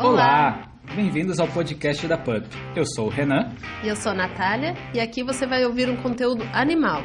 [0.00, 0.70] Olá!
[0.94, 2.46] Bem-vindos ao podcast da PUP.
[2.76, 3.50] Eu sou o Renan.
[3.82, 7.02] E eu sou a Natália, e aqui você vai ouvir um conteúdo animal.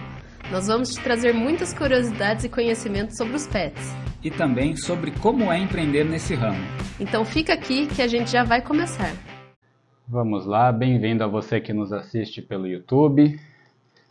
[0.52, 3.96] Nós vamos te trazer muitas curiosidades e conhecimentos sobre os pets.
[4.24, 6.64] E também sobre como é empreender nesse ramo.
[7.00, 9.12] Então fica aqui que a gente já vai começar.
[10.08, 13.40] Vamos lá, bem-vindo a você que nos assiste pelo YouTube.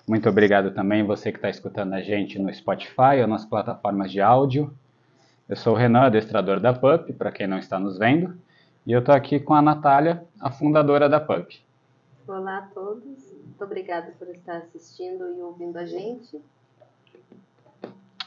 [0.08, 4.20] Muito obrigado também você que está escutando a gente no Spotify ou nas plataformas de
[4.20, 4.74] áudio.
[5.48, 8.34] Eu sou o Renan, adestrador da PUP, para quem não está nos vendo.
[8.84, 11.62] E eu estou aqui com a Natália, a fundadora da PUP.
[12.26, 16.40] Olá a todos, muito obrigada por estar assistindo e ouvindo a gente.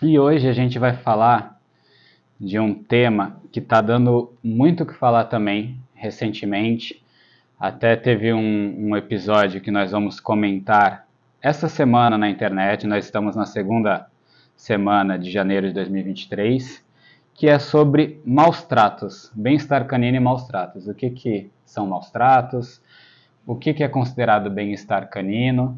[0.02, 1.60] E hoje a gente vai falar
[2.40, 7.04] de um tema que está dando muito o que falar também recentemente.
[7.60, 11.06] Até teve um, um episódio que nós vamos comentar
[11.42, 12.88] essa semana na internet.
[12.88, 14.10] Nós estamos na segunda
[14.56, 16.85] semana de janeiro de 2023
[17.36, 20.88] que é sobre maus tratos, bem-estar canino e maus tratos.
[20.88, 22.82] O que, que são maus tratos?
[23.46, 25.78] O que, que é considerado bem-estar canino?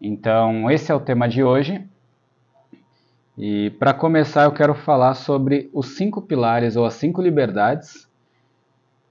[0.00, 1.84] Então, esse é o tema de hoje.
[3.36, 8.08] E para começar, eu quero falar sobre os cinco pilares ou as cinco liberdades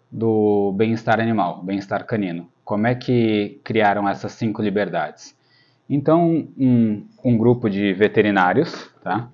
[0.09, 2.47] do bem-estar animal, bem-estar canino.
[2.63, 5.37] Como é que criaram essas cinco liberdades?
[5.89, 9.27] Então, um, um grupo de veterinários, tá?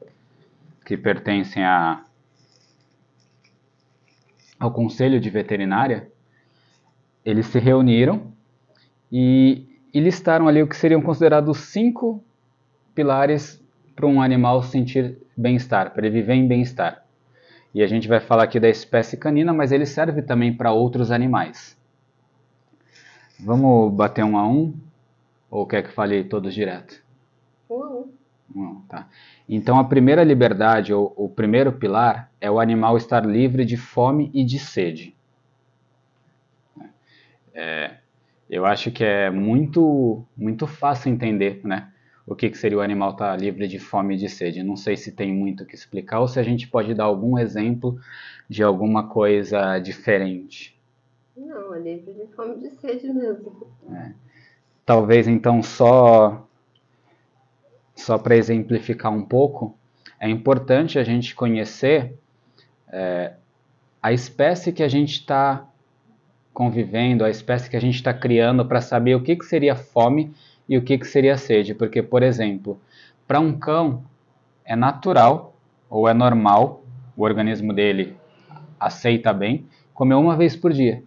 [0.84, 2.04] que pertencem a
[4.60, 6.12] ao Conselho de Veterinária,
[7.24, 8.34] eles se reuniram
[9.12, 12.24] e, e listaram ali o que seriam considerados cinco
[12.94, 13.64] pilares
[13.96, 17.06] para um animal sentir bem-estar, para ele viver em bem-estar.
[17.74, 21.12] E a gente vai falar aqui da espécie canina, mas ele serve também para outros
[21.12, 21.78] animais.
[23.40, 24.74] Vamos bater um a um?
[25.50, 27.02] Ou quer que fale todos direto?
[27.70, 28.19] Um a um.
[28.54, 29.08] Não, tá.
[29.48, 34.32] Então a primeira liberdade, ou o primeiro pilar, é o animal estar livre de fome
[34.34, 35.16] e de sede.
[37.54, 37.98] É,
[38.50, 41.92] eu acho que é muito, muito fácil entender, né?
[42.26, 44.64] O que, que seria o animal estar livre de fome e de sede.
[44.64, 47.38] Não sei se tem muito o que explicar ou se a gente pode dar algum
[47.38, 48.00] exemplo
[48.48, 50.80] de alguma coisa diferente.
[51.36, 53.68] Não, é livre de fome e de sede mesmo.
[53.92, 54.12] É.
[54.86, 56.48] Talvez então só
[58.02, 59.78] só para exemplificar um pouco,
[60.20, 62.14] é importante a gente conhecer
[62.92, 63.34] é,
[64.02, 65.66] a espécie que a gente está
[66.54, 70.34] convivendo, a espécie que a gente está criando para saber o que, que seria fome
[70.68, 71.74] e o que, que seria sede.
[71.74, 72.80] Porque, por exemplo,
[73.28, 74.04] para um cão
[74.66, 75.56] é natural
[75.90, 76.84] ou é normal,
[77.16, 78.16] o organismo dele
[78.80, 81.04] aceita bem, comer uma vez por dia.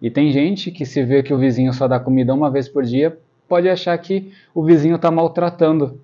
[0.00, 2.84] E tem gente que se vê que o vizinho só dá comida uma vez por
[2.84, 6.00] dia, pode achar que o vizinho está maltratando.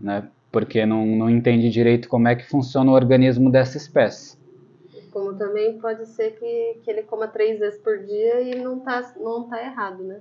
[0.00, 0.28] Né?
[0.50, 4.38] Porque não, não entende direito como é que funciona o organismo dessa espécie.
[5.12, 9.12] Como também pode ser que, que ele coma três vezes por dia e não tá,
[9.16, 10.20] não tá errado, né?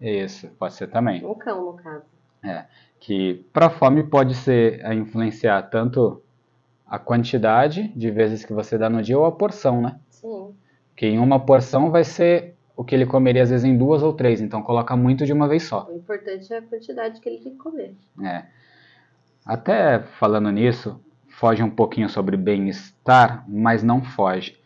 [0.00, 1.24] Isso, pode ser também.
[1.24, 2.04] Um cão, no caso.
[2.44, 2.64] É,
[3.00, 6.22] que para fome pode ser a influenciar tanto
[6.86, 9.98] a quantidade de vezes que você dá no dia ou a porção, né?
[10.10, 10.54] Sim.
[10.94, 14.12] Que em uma porção vai ser o que ele comeria às vezes em duas ou
[14.12, 15.88] três, então coloca muito de uma vez só.
[15.90, 17.96] O importante é a quantidade que ele tem que comer.
[18.22, 18.44] É.
[19.46, 24.58] Até falando nisso, foge um pouquinho sobre bem-estar, mas não foge,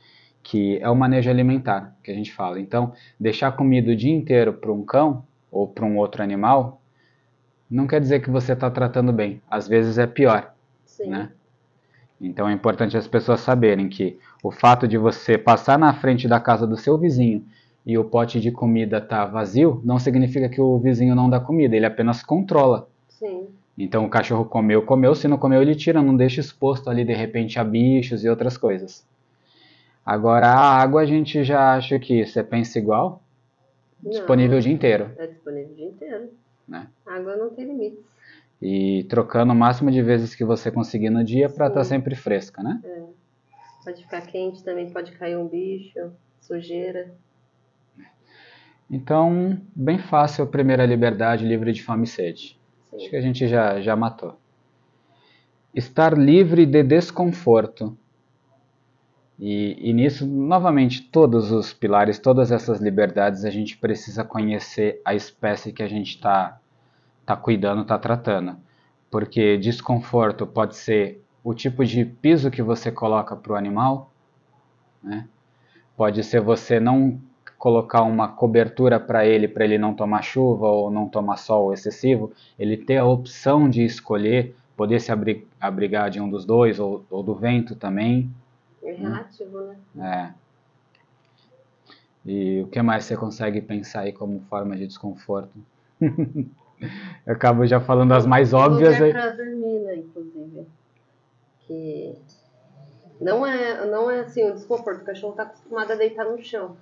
[0.42, 2.58] que é o manejo alimentar que a gente fala.
[2.58, 6.80] Então, deixar comida o dia inteiro para um cão ou para um outro animal
[7.70, 9.40] não quer dizer que você está tratando bem.
[9.48, 10.52] Às vezes é pior,
[10.84, 11.10] Sim.
[11.10, 11.30] né?
[12.20, 16.40] Então é importante as pessoas saberem que o fato de você passar na frente da
[16.40, 17.44] casa do seu vizinho
[17.86, 21.76] e o pote de comida tá vazio, não significa que o vizinho não dá comida,
[21.76, 22.88] ele apenas controla.
[23.08, 23.48] Sim.
[23.82, 27.14] Então o cachorro comeu, comeu, se não comeu ele tira, não deixa exposto ali de
[27.14, 29.06] repente a bichos e outras coisas.
[30.04, 33.22] Agora a água a gente já acha que você pensa igual,
[34.02, 36.30] Não, disponível o dia inteiro, É disponível o dia inteiro.
[36.68, 36.88] né?
[37.06, 38.04] Água não tem limites.
[38.60, 41.88] E trocando o máximo de vezes que você conseguir no dia para estar Sim.
[41.88, 42.80] sempre fresca, né?
[42.84, 43.02] É.
[43.82, 47.14] Pode ficar quente também, pode cair um bicho, sujeira.
[48.90, 52.59] Então, bem fácil a primeira liberdade livre de fome e sede.
[52.90, 52.96] Sim.
[52.96, 54.36] Acho que a gente já, já matou.
[55.74, 57.96] Estar livre de desconforto.
[59.38, 65.14] E, e nisso, novamente, todos os pilares, todas essas liberdades, a gente precisa conhecer a
[65.14, 66.60] espécie que a gente está
[67.24, 68.56] tá cuidando, está tratando.
[69.10, 74.12] Porque desconforto pode ser o tipo de piso que você coloca para o animal,
[75.02, 75.26] né?
[75.96, 77.20] pode ser você não
[77.60, 82.32] colocar uma cobertura para ele, para ele não tomar chuva ou não tomar sol excessivo,
[82.58, 87.04] ele ter a opção de escolher, poder se abri- abrigar de um dos dois ou,
[87.10, 88.30] ou do vento também.
[88.82, 89.60] É relativo,
[89.94, 90.34] né?
[90.34, 90.40] É.
[92.24, 95.52] E o que mais você consegue pensar aí como forma de desconforto?
[96.00, 98.98] Eu acabo já falando as mais óbvias.
[98.98, 100.66] Lugar pra dormir, né, inclusive.
[101.66, 102.14] Que
[103.20, 105.02] não é, não é assim o desconforto.
[105.02, 106.74] O cachorro está acostumado a deitar no chão.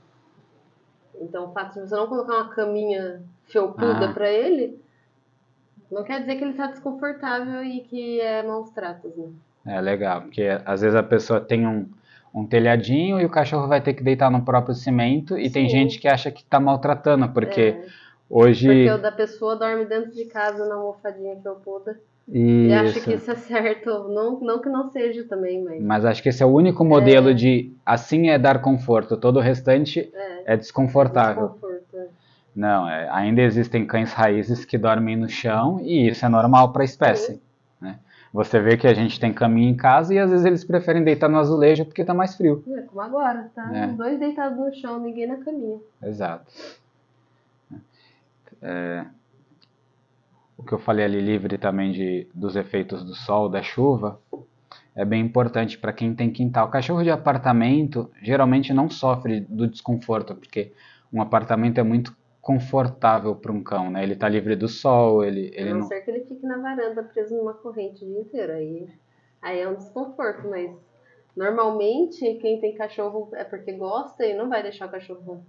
[1.20, 4.12] Então, o fato de você não colocar uma caminha felpuda ah.
[4.12, 4.80] para ele,
[5.90, 9.30] não quer dizer que ele está desconfortável e que é maus tratos, né?
[9.66, 11.86] É legal, porque às vezes a pessoa tem um,
[12.34, 15.52] um telhadinho e o cachorro vai ter que deitar no próprio cimento e Sim.
[15.52, 17.86] tem gente que acha que está maltratando, porque é.
[18.30, 18.66] hoje...
[18.66, 21.98] Porque o da pessoa dorme dentro de casa na almofadinha felpuda.
[22.28, 22.70] Isso.
[22.70, 24.08] E acho que isso é certo.
[24.08, 25.82] Não, não que não seja também, mas.
[25.82, 27.34] Mas acho que esse é o único modelo é...
[27.34, 29.16] de assim é dar conforto.
[29.16, 31.48] Todo o restante é, é desconfortável.
[31.48, 32.06] Desconforto, é.
[32.54, 36.82] Não, é, ainda existem cães raízes que dormem no chão e isso é normal para
[36.82, 37.40] a espécie.
[37.80, 37.98] Né?
[38.32, 41.28] Você vê que a gente tem caminho em casa e às vezes eles preferem deitar
[41.28, 42.62] no azulejo porque está mais frio.
[42.68, 43.70] É, como agora, tá?
[43.72, 43.86] É.
[43.86, 45.78] Dois deitados no chão, ninguém na caminha.
[46.02, 46.52] Exato.
[48.60, 49.04] É,
[50.58, 54.20] o que eu falei ali livre também de, dos efeitos do sol, da chuva,
[54.94, 56.66] é bem importante para quem tem quintal.
[56.66, 60.72] O cachorro de apartamento geralmente não sofre do desconforto, porque
[61.12, 64.02] um apartamento é muito confortável para um cão, né?
[64.02, 66.58] Ele está livre do sol, ele, ele a não, não ser que ele fique na
[66.58, 68.88] varanda preso numa corrente o dia inteiro, aí,
[69.40, 70.74] aí é um desconforto, mas
[71.36, 75.46] normalmente quem tem cachorro é porque gosta e não vai deixar o cachorro.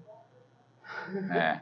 [1.31, 1.61] É,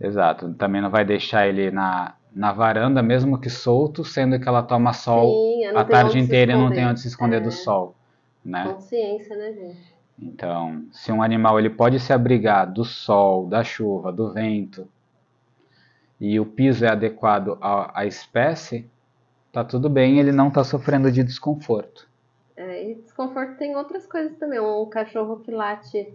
[0.00, 0.54] exato.
[0.54, 4.92] Também não vai deixar ele na, na varanda, mesmo que solto, sendo que ela toma
[4.92, 7.40] sol Sim, a tarde inteira e não tem onde se esconder é.
[7.40, 7.94] do sol,
[8.44, 8.72] né?
[8.72, 9.94] Consciência, né, gente?
[10.18, 14.86] Então, se um animal ele pode se abrigar do sol, da chuva, do vento,
[16.20, 18.88] e o piso é adequado à, à espécie,
[19.50, 22.08] tá tudo bem, ele não está sofrendo de desconforto.
[22.54, 24.60] É, e desconforto tem outras coisas também.
[24.60, 26.12] Um cachorro que late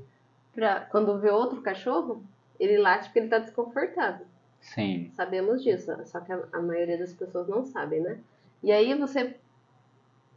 [0.54, 2.24] pra, quando vê outro cachorro,
[2.60, 4.28] ele late porque ele está desconfortável.
[4.74, 5.12] Sim.
[5.14, 8.18] Sabemos disso, só que a, a, maioria das pessoas não sabem, né?
[8.64, 9.36] E aí você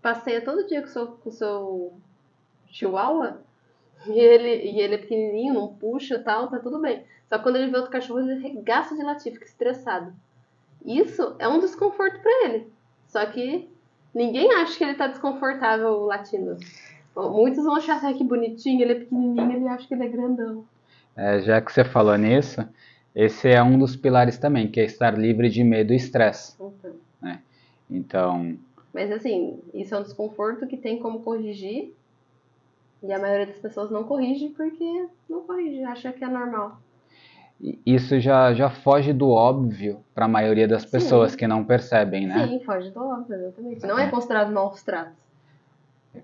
[0.02, 1.92] passeia todo dia com o seu, com o seu
[2.66, 3.40] chihuahua
[4.06, 7.04] e ele, e ele é pequenininho, não puxa e tal, tá tudo bem.
[7.26, 10.12] Só que quando ele vê outro cachorro, ele regaça de latir, fica estressado.
[10.84, 12.72] Isso é um desconforto para ele.
[13.06, 13.68] Só que
[14.14, 16.56] ninguém acha que ele tá desconfortável latindo.
[17.16, 20.64] Muitos vão achar que bonitinho, ele é pequenininho, ele acha que ele é grandão.
[21.16, 22.64] É, já que você falou nisso,
[23.14, 26.54] esse é um dos pilares também, que é estar livre de medo e estresse.
[26.60, 26.72] Uhum.
[27.20, 27.40] Né?
[27.90, 28.56] Então.
[28.92, 31.94] Mas assim, isso é um desconforto que tem como corrigir.
[33.02, 36.80] E a maioria das pessoas não corrige porque não corrige, acha que é normal.
[37.84, 41.38] Isso já, já foge do óbvio para a maioria das pessoas Sim.
[41.38, 42.46] que não percebem, né?
[42.46, 43.86] Sim, foge do óbvio, exatamente.
[43.86, 45.27] Não é, é considerado maus tratos.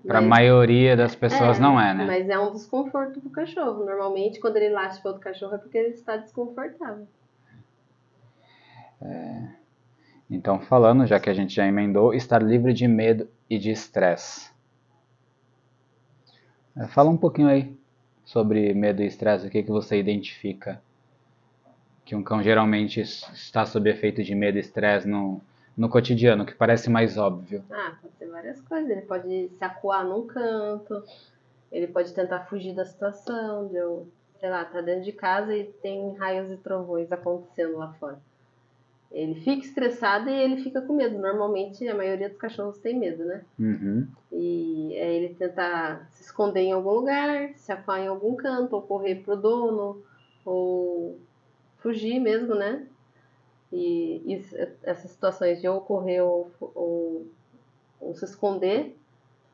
[0.05, 2.05] Para a maioria das pessoas é, não é, né?
[2.05, 3.85] Mas é um desconforto pro cachorro.
[3.85, 7.07] Normalmente, quando ele late para outro cachorro, é porque ele está desconfortável.
[9.01, 9.47] É...
[10.29, 14.49] Então, falando, já que a gente já emendou, estar livre de medo e de estresse.
[16.75, 17.77] É, fala um pouquinho aí
[18.23, 19.47] sobre medo e estresse.
[19.47, 20.81] O que, que você identifica
[22.03, 25.41] que um cão geralmente está sob efeito de medo e estresse no,
[25.77, 27.63] no cotidiano, que parece mais óbvio?
[27.69, 28.89] Ah, pode ser várias coisas.
[28.89, 31.03] Ele pode se acuar num canto,
[31.71, 34.07] ele pode tentar fugir da situação, de eu,
[34.39, 38.19] sei lá, tá dentro de casa e tem raios e trovões acontecendo lá fora.
[39.11, 41.17] Ele fica estressado e ele fica com medo.
[41.17, 43.43] Normalmente a maioria dos cachorros tem medo, né?
[43.57, 44.07] Uhum.
[44.31, 48.81] E é ele tentar se esconder em algum lugar, se acuar em algum canto, ou
[48.81, 50.03] correr pro dono,
[50.43, 51.17] ou
[51.77, 52.85] fugir mesmo, né?
[53.71, 57.27] E isso, essas situações de ocorrer ou, ou,
[57.99, 58.95] ou, se esconder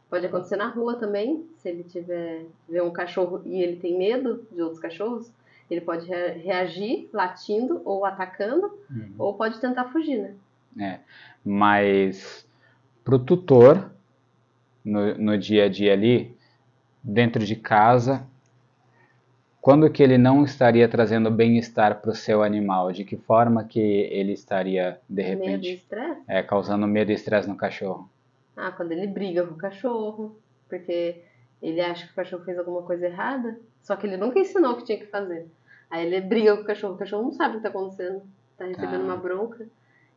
[0.10, 1.46] pode acontecer na rua também.
[1.58, 5.32] Se ele tiver ver um cachorro e ele tem medo de outros cachorros,
[5.70, 9.14] ele pode reagir latindo ou atacando, uhum.
[9.18, 10.36] ou pode tentar fugir, né?
[10.80, 11.00] É,
[11.44, 12.48] mas
[13.04, 13.92] pro tutor
[14.84, 16.36] no, no dia a dia ali,
[17.04, 18.28] dentro de casa,
[19.62, 22.92] quando que ele não estaria trazendo bem-estar para o seu animal?
[22.92, 26.22] De que forma que ele estaria, de repente, medo e estresse?
[26.28, 28.10] É, causando medo e estresse no cachorro?
[28.58, 30.36] Ah, quando ele briga com o cachorro,
[30.68, 31.22] porque
[31.62, 34.78] ele acha que o cachorro fez alguma coisa errada, só que ele nunca ensinou o
[34.78, 35.48] que tinha que fazer.
[35.92, 38.66] Aí ele briga com o cachorro, o cachorro não sabe o que está acontecendo, está
[38.66, 39.68] recebendo uma bronca.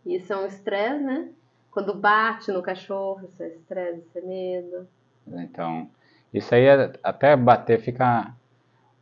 [0.06, 1.28] E isso é um estresse, né?
[1.70, 4.88] Quando bate no cachorro, isso é estresse, isso é medo.
[5.26, 5.88] Então,
[6.32, 8.32] isso aí é, até bater fica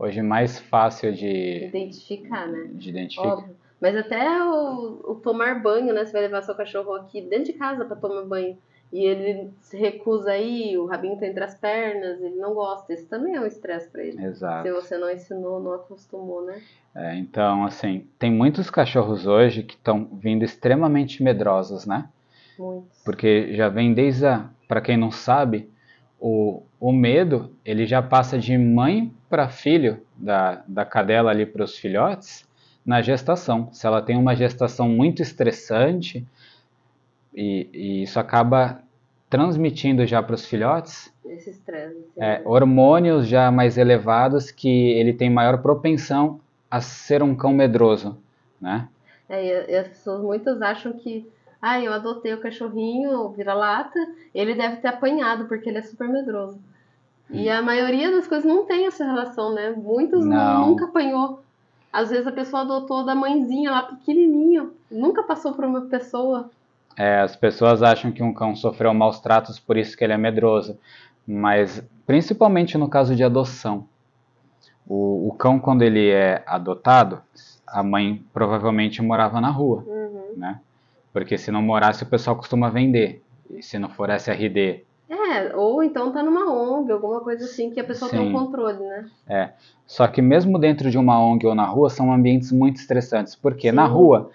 [0.02, 2.68] hoje mais fácil de identificar, né?
[2.72, 3.34] De identificar.
[3.34, 3.56] Óbvio.
[3.80, 6.04] Mas até o, o, tomar banho, né?
[6.04, 8.56] Você vai levar seu cachorro aqui dentro de casa para tomar banho
[8.92, 12.92] e ele se recusa aí, o rabinho tá entre as pernas, ele não gosta.
[12.92, 14.22] Isso também é um estresse para ele.
[14.22, 14.68] Exato.
[14.68, 16.60] Se você não ensinou, não acostumou, né?
[16.94, 22.06] É, então, assim, tem muitos cachorros hoje que estão vindo extremamente medrosos, né?
[22.58, 23.02] Muitos.
[23.02, 24.50] Porque já vem desde a.
[24.68, 25.68] Para quem não sabe,
[26.22, 31.64] o, o medo ele já passa de mãe para filho, da, da cadela ali para
[31.64, 32.48] os filhotes,
[32.86, 33.68] na gestação.
[33.72, 36.24] Se ela tem uma gestação muito estressante,
[37.34, 38.80] e, e isso acaba
[39.28, 41.12] transmitindo já para os filhotes
[42.18, 48.18] é, hormônios já mais elevados que ele tem maior propensão a ser um cão medroso,
[48.60, 48.88] né?
[49.28, 51.26] É, e as pessoas muitas acham que,
[51.62, 53.98] ah, eu adotei o cachorrinho, vira-lata,
[54.34, 56.58] ele deve ter apanhado porque ele é super medroso.
[57.30, 59.70] E a maioria das coisas não tem essa relação, né?
[59.70, 60.66] Muitos Não.
[60.68, 61.40] nunca apanhou.
[61.90, 66.50] Às vezes a pessoa adotou da mãezinha lá pequenininho, nunca passou por uma pessoa.
[66.96, 70.18] É, as pessoas acham que um cão sofreu maus tratos, por isso que ele é
[70.18, 70.76] medroso,
[71.26, 73.86] mas principalmente no caso de adoção.
[74.86, 77.22] O, o cão, quando ele é adotado,
[77.66, 80.34] a mãe provavelmente morava na rua, Uhum.
[80.36, 80.60] né?
[81.12, 83.22] Porque se não morasse, o pessoal costuma vender.
[83.50, 84.84] E se não for SRD.
[85.10, 88.28] É, ou então tá numa ONG, alguma coisa assim, que a pessoa tem Sim.
[88.28, 89.52] um controle, né?
[89.86, 93.34] Só que mesmo dentro de uma ONG ou na rua, são ambientes muito estressantes.
[93.34, 93.92] Porque na Sim.
[93.92, 94.30] rua,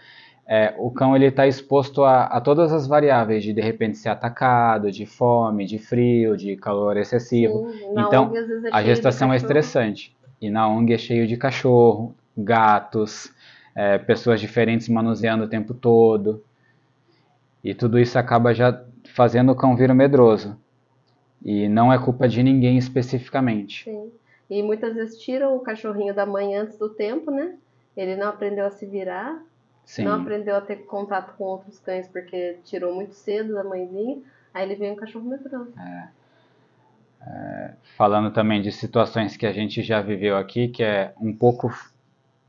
[0.48, 4.10] é, o cão ele está exposto a, a todas as variáveis de de repente ser
[4.10, 7.72] atacado, de fome, de frio, de calor excessivo.
[7.72, 10.16] Sim, na Então, ONG, às vezes, é A gestação é estressante.
[10.40, 13.34] E na ONG é cheio de cachorro, gatos,
[13.76, 16.44] é, pessoas diferentes manuseando o tempo todo.
[17.68, 18.82] E tudo isso acaba já
[19.14, 20.58] fazendo o cão vir medroso.
[21.44, 23.84] E não é culpa de ninguém especificamente.
[23.84, 24.10] Sim.
[24.50, 27.56] E muitas vezes tiram o cachorrinho da mãe antes do tempo, né?
[27.98, 29.38] Ele não aprendeu a se virar,
[29.84, 30.06] Sim.
[30.06, 34.22] não aprendeu a ter contato com outros cães porque tirou muito cedo da mãezinha.
[34.54, 35.74] Aí ele vem um cachorro medroso.
[37.98, 41.70] Falando também de situações que a gente já viveu aqui, que é um pouco.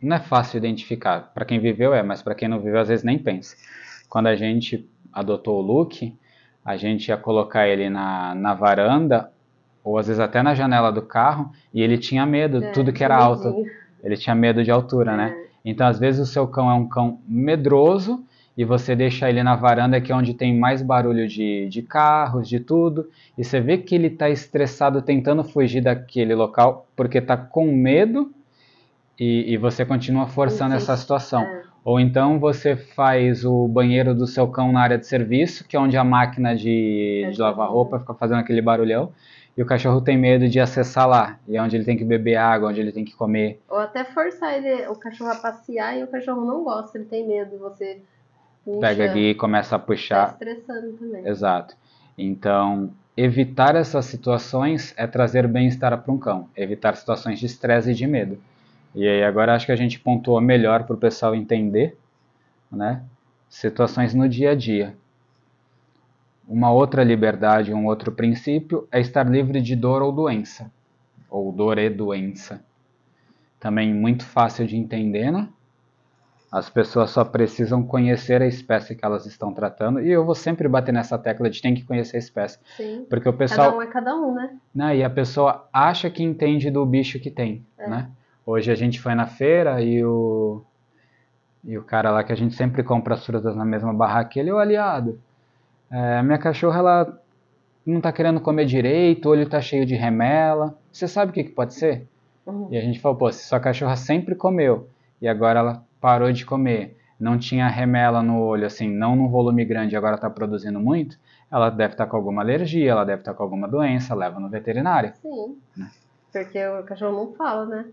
[0.01, 1.33] Não é fácil identificar.
[1.35, 3.57] Para quem viveu é, mas para quem não viveu, às vezes nem pensa.
[4.09, 6.15] Quando a gente adotou o Luke,
[6.65, 9.31] a gente ia colocar ele na, na varanda,
[9.83, 13.03] ou às vezes até na janela do carro, e ele tinha medo, É, tudo que
[13.03, 13.65] era tinha alto.
[14.03, 15.35] Ele tinha medo de altura, né?
[15.35, 15.49] É.
[15.65, 18.25] Então, às vezes, o seu cão é um cão medroso
[18.57, 22.49] e você deixa ele na varanda, que é onde tem mais barulho de, de carros,
[22.49, 27.37] de tudo, e você vê que ele está estressado tentando fugir daquele local porque está
[27.37, 28.33] com medo
[29.19, 31.43] e, e você continua forçando essa situação.
[31.43, 31.68] É.
[31.89, 35.81] Ou então você faz o banheiro do seu cão na área de serviço, que é
[35.81, 39.11] onde a máquina de, de lavar roupa fica fazendo aquele barulhão,
[39.57, 42.37] e o cachorro tem medo de acessar lá, e é onde ele tem que beber
[42.37, 43.63] água, onde ele tem que comer.
[43.71, 47.27] Ou até forçar ele, o cachorro a passear e o cachorro não gosta, ele tem
[47.27, 48.03] medo você
[48.67, 48.81] puxa.
[48.81, 50.29] Pega aqui e começa a Tá puxar.
[50.33, 51.27] estressando também.
[51.27, 51.75] Exato.
[52.19, 57.95] Então, evitar essas situações é trazer bem-estar para um cão, evitar situações de estresse e
[57.95, 58.39] de medo.
[58.95, 61.97] E aí agora acho que a gente pontuou melhor para o pessoal entender,
[62.71, 63.03] né?
[63.49, 64.95] Situações no dia a dia.
[66.49, 70.71] Uma outra liberdade, um outro princípio é estar livre de dor ou doença,
[71.29, 72.65] ou dor e doença.
[73.61, 75.49] Também muito fácil de entender, né?
[76.51, 80.67] As pessoas só precisam conhecer a espécie que elas estão tratando, e eu vou sempre
[80.67, 83.05] bater nessa tecla de tem que conhecer a espécie, Sim.
[83.11, 84.57] porque o pessoal Cada um é cada um, né?
[84.75, 84.97] né?
[84.97, 87.87] E a pessoa acha que entende do bicho que tem, É.
[87.87, 88.11] né?
[88.51, 90.63] Hoje a gente foi na feira e o
[91.63, 94.49] e o cara lá que a gente sempre compra as frutas na mesma barraca, ele
[94.49, 95.21] é o aliado.
[95.91, 97.23] É, minha cachorra ela
[97.85, 100.75] não tá querendo comer direito, o olho tá cheio de remela.
[100.91, 102.09] Você sabe o que que pode ser?
[102.47, 102.69] Uhum.
[102.71, 104.89] E a gente falou, pô, se sua cachorra sempre comeu
[105.21, 109.63] e agora ela parou de comer, não tinha remela no olho, assim, não num volume
[109.67, 111.19] grande e agora está produzindo muito,
[111.53, 115.13] ela deve estar com alguma alergia, ela deve estar com alguma doença, leva no veterinário.
[115.21, 115.59] Sim.
[116.33, 117.85] Porque o cachorro não fala, né?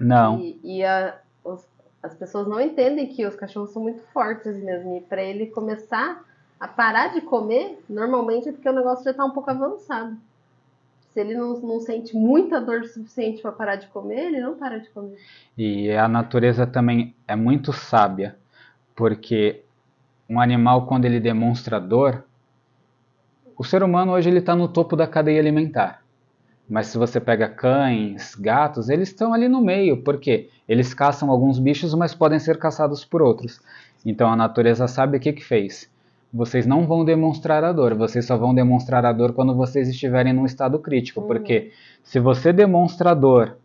[0.00, 1.66] Não, E, e a- os-
[2.02, 4.96] as pessoas não entendem que os cachorros são muito fortes mesmo.
[4.96, 6.24] E pra ele começar
[6.58, 10.16] a parar de comer, normalmente é porque o negócio já tá um pouco avançado.
[11.12, 14.78] Se ele não, não sente muita dor suficiente para parar de comer, ele não para
[14.78, 15.18] de comer.
[15.58, 18.36] e a natureza também é muito sábia,
[18.94, 19.62] porque
[20.28, 22.24] um animal quando ele demonstra dor,
[23.58, 26.02] o ser humano hoje ele está no topo da cadeia alimentar.
[26.70, 31.58] Mas se você pega cães, gatos, eles estão ali no meio, porque eles caçam alguns
[31.58, 33.60] bichos, mas podem ser caçados por outros.
[34.06, 35.90] Então a natureza sabe o que, que fez.
[36.32, 40.32] Vocês não vão demonstrar a dor, vocês só vão demonstrar a dor quando vocês estiverem
[40.32, 41.20] num estado crítico.
[41.20, 41.26] Uhum.
[41.26, 41.72] Porque
[42.04, 43.56] se você demonstra dor,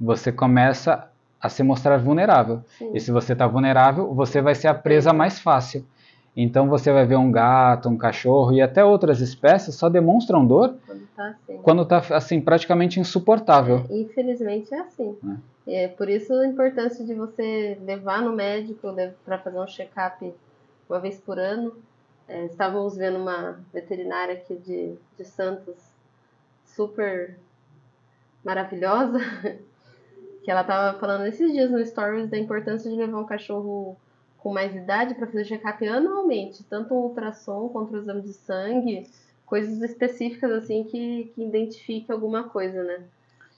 [0.00, 1.10] você começa
[1.40, 2.62] a se mostrar vulnerável.
[2.78, 2.92] Sim.
[2.94, 5.84] E se você está vulnerável, você vai ser a presa mais fácil.
[6.36, 10.76] Então você vai ver um gato, um cachorro e até outras espécies só demonstram dor
[11.62, 12.04] Quando tá assim.
[12.04, 13.86] está assim praticamente insuportável.
[13.88, 15.16] É, infelizmente é assim.
[15.66, 15.88] É.
[15.88, 20.34] por isso a importância de você levar no médico para fazer um check-up
[20.88, 21.72] uma vez por ano.
[22.28, 25.76] É, estávamos vendo uma veterinária aqui de, de Santos
[26.64, 27.38] super
[28.44, 29.18] maravilhosa,
[30.44, 33.96] que ela estava falando esses dias no Stories da importância de levar um cachorro
[34.46, 39.10] com mais idade para fazer check-up anualmente, tanto um ultrassom quanto o exame de sangue,
[39.44, 43.00] coisas específicas assim que, que identifique alguma coisa, né?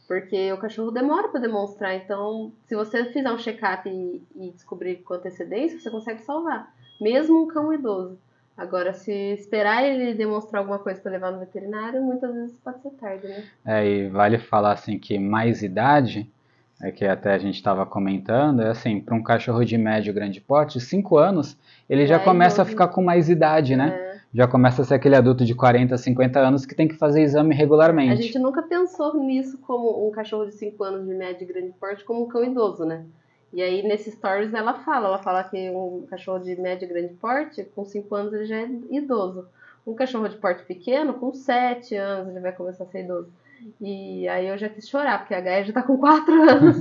[0.07, 4.97] Porque o cachorro demora para demonstrar, então se você fizer um check-up e, e descobrir
[5.03, 8.19] com antecedência, você consegue salvar, mesmo um cão idoso.
[8.57, 12.91] Agora, se esperar ele demonstrar alguma coisa para levar no veterinário, muitas vezes pode ser
[12.93, 13.45] tarde, né?
[13.67, 16.33] É, e vale falar assim que mais idade
[16.81, 20.41] é que até a gente estava comentando, é assim, para um cachorro de médio grande
[20.41, 21.57] porte, 5 anos,
[21.91, 23.89] ele já, é começa a ficar com mais idade, né?
[23.89, 24.19] É.
[24.33, 27.55] Já começa a ser aquele adulto de 40, 50 anos que tem que fazer exame
[27.55, 28.13] regularmente.
[28.13, 31.73] A gente nunca pensou nisso como um cachorro de 5 anos de médio e grande
[31.81, 33.05] porte como um cão idoso, né?
[33.53, 37.15] E aí, nesse stories, ela fala, ela fala que um cachorro de médio e grande
[37.15, 39.47] porte, com 5 anos, ele já é idoso.
[39.87, 43.33] Um cachorro de porte pequeno, com 7 anos, ele vai começar a ser idoso.
[43.81, 46.79] E aí eu já quis chorar, porque a Gaia já tá com 4 anos.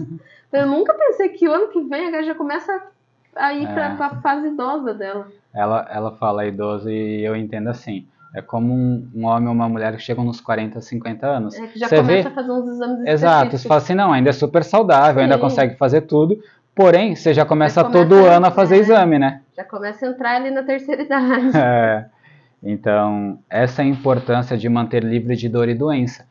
[0.48, 2.82] então eu nunca pensei que o ano que vem a Gaia já começa
[3.36, 3.74] a ir é.
[3.74, 5.28] pra, pra fase idosa dela.
[5.54, 8.08] Ela, ela fala idoso e eu entendo assim.
[8.36, 11.56] É como um, um, homem ou uma mulher que chegam nos 40, 50 anos.
[11.56, 12.28] É que já você começa vê...
[12.30, 15.22] a fazer uns exames Exato, você fala assim, não, ainda é super saudável, Sim.
[15.22, 16.38] ainda consegue fazer tudo,
[16.76, 19.42] porém, você já começa, já começa todo a, ano a fazer é, exame, né?
[19.56, 21.52] Já começa a entrar ali na terceira idade.
[21.58, 22.06] É.
[22.62, 26.27] Então, essa é a importância de manter livre de dor e doença.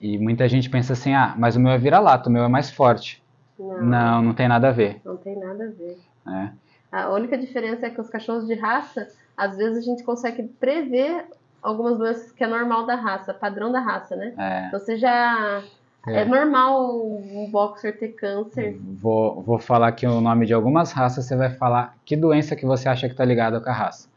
[0.00, 2.70] E muita gente pensa assim, ah, mas o meu é vira-lata, o meu é mais
[2.70, 3.22] forte.
[3.58, 5.00] Não, não, não tem nada a ver.
[5.04, 5.98] Não tem nada a ver.
[6.28, 6.50] É.
[6.90, 11.26] A única diferença é que os cachorros de raça, às vezes a gente consegue prever
[11.62, 14.32] algumas doenças que é normal da raça, padrão da raça, né?
[14.38, 14.66] É.
[14.68, 15.62] Então você já
[16.06, 16.22] é.
[16.22, 16.24] é.
[16.24, 18.78] normal um boxer ter câncer.
[18.80, 22.64] Vou, vou falar aqui o nome de algumas raças, você vai falar que doença que
[22.64, 24.08] você acha que está ligada com a raça.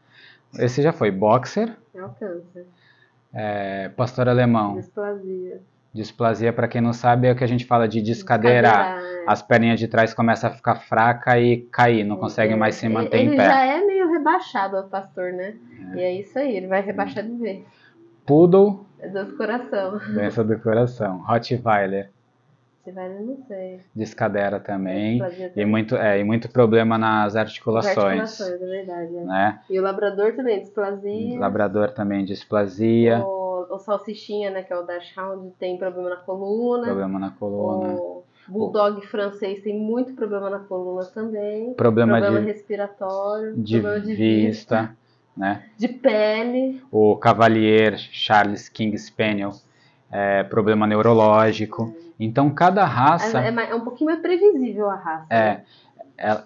[0.58, 1.76] Esse já foi boxer.
[1.94, 2.66] É o câncer.
[3.34, 4.76] É, pastor alemão.
[4.76, 5.60] Displasia.
[5.94, 8.98] Displasia, para quem não sabe, é o que a gente fala de descadeirar.
[8.98, 9.24] É.
[9.26, 13.18] As perninhas de trás começam a ficar fraca e cair, não conseguem mais se manter
[13.18, 13.44] ele em pé.
[13.44, 15.54] Ele já é meio rebaixado, o pastor, né?
[15.92, 15.96] É.
[15.96, 17.62] E é isso aí, ele vai rebaixar de vez.
[18.26, 18.86] Poodle.
[18.98, 19.98] É do coração.
[20.14, 21.18] Doença do coração.
[21.26, 22.10] Rottweiler.
[22.86, 23.80] Rottweiler não sei.
[23.94, 25.20] Descadera também.
[25.54, 28.18] E muito, é, e muito problema nas articulações.
[28.18, 29.16] Nas articulações, é verdade.
[29.16, 29.24] É.
[29.24, 29.60] Né?
[29.68, 31.38] E o labrador também, displasia.
[31.38, 33.18] Labrador também, displasia.
[33.18, 33.41] O
[33.74, 36.84] o, salsichinha, né, que é o Dachshund, tem problema na coluna.
[36.84, 37.94] Problema na coluna.
[37.94, 39.02] O Bulldog o...
[39.02, 41.74] francês tem muito problema na coluna também.
[41.74, 43.56] Problema, problema de, respiratório.
[43.56, 44.96] De, problema de vista, vista,
[45.36, 45.64] né?
[45.76, 46.82] De pele.
[46.90, 49.52] O Cavalier Charles King Spaniel,
[50.10, 51.94] é, problema neurológico.
[51.96, 52.02] É.
[52.20, 53.40] Então, cada raça...
[53.40, 55.26] É, é, um pouquinho mais previsível a raça.
[55.30, 55.44] É.
[55.44, 55.64] Né?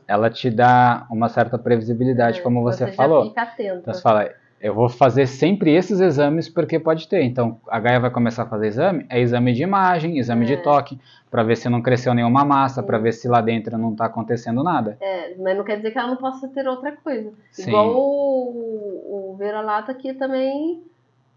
[0.06, 3.26] Ela, te dá uma certa previsibilidade, é, como você, você falou.
[3.26, 3.78] fica atento.
[3.80, 7.22] Então, você fala, eu vou fazer sempre esses exames porque pode ter.
[7.22, 10.48] Então, a Gaia vai começar a fazer exame, é exame de imagem, exame é.
[10.48, 10.98] de toque,
[11.30, 14.62] para ver se não cresceu nenhuma massa, para ver se lá dentro não está acontecendo
[14.62, 14.96] nada.
[15.00, 17.32] É, mas não quer dizer que ela não possa ter outra coisa.
[17.50, 17.68] Sim.
[17.68, 20.82] Igual o, o Vera-Lata aqui também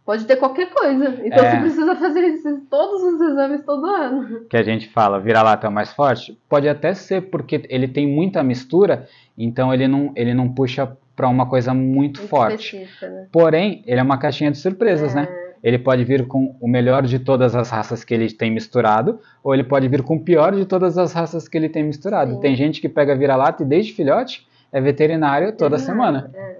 [0.10, 1.20] pode ter qualquer coisa.
[1.24, 1.52] Então é.
[1.52, 4.46] você precisa fazer esses, todos os exames todo ano.
[4.50, 6.36] Que a gente fala, vira-lata é o mais forte?
[6.50, 11.28] Pode até ser porque ele tem muita mistura, então ele não, ele não puxa para
[11.28, 12.88] uma coisa muito, muito forte.
[13.02, 13.28] Né?
[13.30, 15.24] Porém, ele é uma caixinha de surpresas, né?
[15.24, 15.26] é.
[15.30, 15.54] né?
[15.62, 19.54] Ele pode vir com o melhor de todas as raças que ele tem misturado, ou
[19.54, 22.36] ele pode vir com o pior de todas as raças que ele tem misturado.
[22.36, 22.40] Sim.
[22.40, 26.32] Tem gente que pega vira-lata e desde filhote é veterinário toda semana.
[26.34, 26.56] É.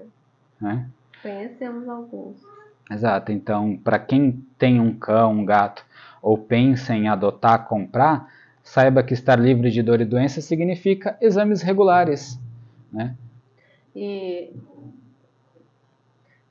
[0.60, 0.86] Né?
[1.22, 2.36] Conhecemos alguns.
[2.90, 3.32] Exato.
[3.32, 5.82] Então, para quem tem um cão, um gato,
[6.20, 8.28] ou pensa em adotar, comprar,
[8.62, 12.38] saiba que estar livre de dor e doença significa exames regulares,
[12.92, 13.14] né?
[13.94, 14.52] E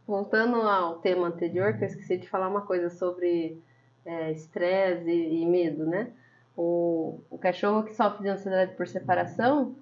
[0.06, 3.62] voltando ao tema anterior, que eu esqueci de falar uma coisa sobre
[4.06, 6.12] é, estresse e, e, medo, né?
[6.58, 9.75] O, o cachorro que sofre de ansiedade por separação.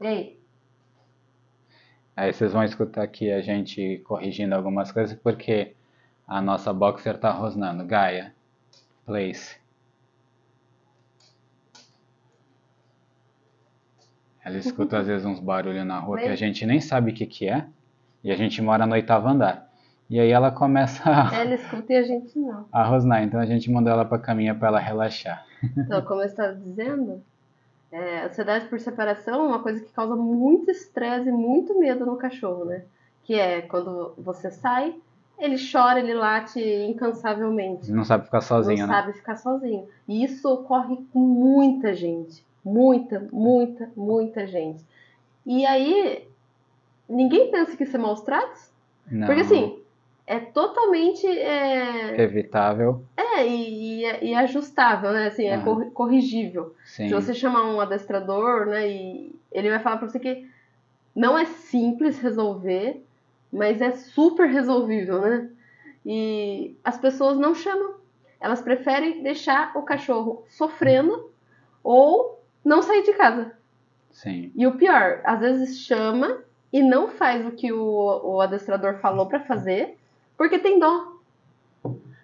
[0.00, 0.40] Ei!
[2.16, 5.74] Aí vocês vão escutar aqui a gente corrigindo algumas coisas porque
[6.26, 7.84] a nossa boxer tá rosnando.
[7.84, 8.32] Gaia,
[9.04, 9.63] place.
[14.44, 17.26] Ela escuta às vezes uns barulhos na rua que a gente nem sabe o que,
[17.26, 17.66] que é.
[18.22, 19.70] E a gente mora no oitavo andar.
[20.08, 21.32] E aí ela começa a...
[21.34, 22.66] Ela escuta e a gente não.
[22.70, 23.22] A rosnar.
[23.22, 25.44] Então a gente mandou ela pra caminha para ela relaxar.
[25.78, 27.22] Então, como eu estava dizendo,
[27.90, 32.16] É, ansiedade por separação é uma coisa que causa muito estresse e muito medo no
[32.16, 32.82] cachorro, né?
[33.22, 34.94] Que é quando você sai,
[35.38, 37.90] ele chora, ele late incansavelmente.
[37.92, 39.00] Não sabe ficar sozinho, não né?
[39.00, 39.86] sabe ficar sozinho.
[40.08, 42.44] E isso ocorre com muita gente.
[42.64, 44.84] Muita, muita, muita gente.
[45.44, 46.26] E aí,
[47.08, 48.72] ninguém pensa que isso é maus tratos?
[49.10, 49.26] Não.
[49.26, 49.78] Porque assim,
[50.26, 51.26] é totalmente.
[51.26, 53.04] É, Evitável.
[53.16, 55.26] é e, e, e ajustável, né?
[55.26, 55.58] Assim, é
[55.92, 56.74] corrigível.
[56.84, 57.08] Sim.
[57.08, 60.48] Se você chamar um adestrador, né, e ele vai falar pra você que
[61.14, 63.04] não é simples resolver,
[63.52, 65.50] mas é super resolvível, né?
[66.04, 67.94] E as pessoas não chamam.
[68.40, 71.30] Elas preferem deixar o cachorro sofrendo
[71.82, 73.52] ou não sair de casa.
[74.10, 74.52] Sim.
[74.54, 76.38] E o pior, às vezes chama
[76.72, 79.96] e não faz o que o, o adestrador falou pra fazer,
[80.36, 81.12] porque tem dó.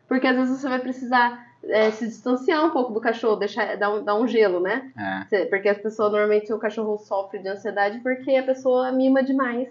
[0.09, 3.93] Porque às vezes você vai precisar é, se distanciar um pouco do cachorro, deixar dar
[3.93, 4.91] um, dar um gelo, né?
[5.31, 5.45] É.
[5.45, 9.69] Porque as pessoas, normalmente, o cachorro sofre de ansiedade porque a pessoa mima demais.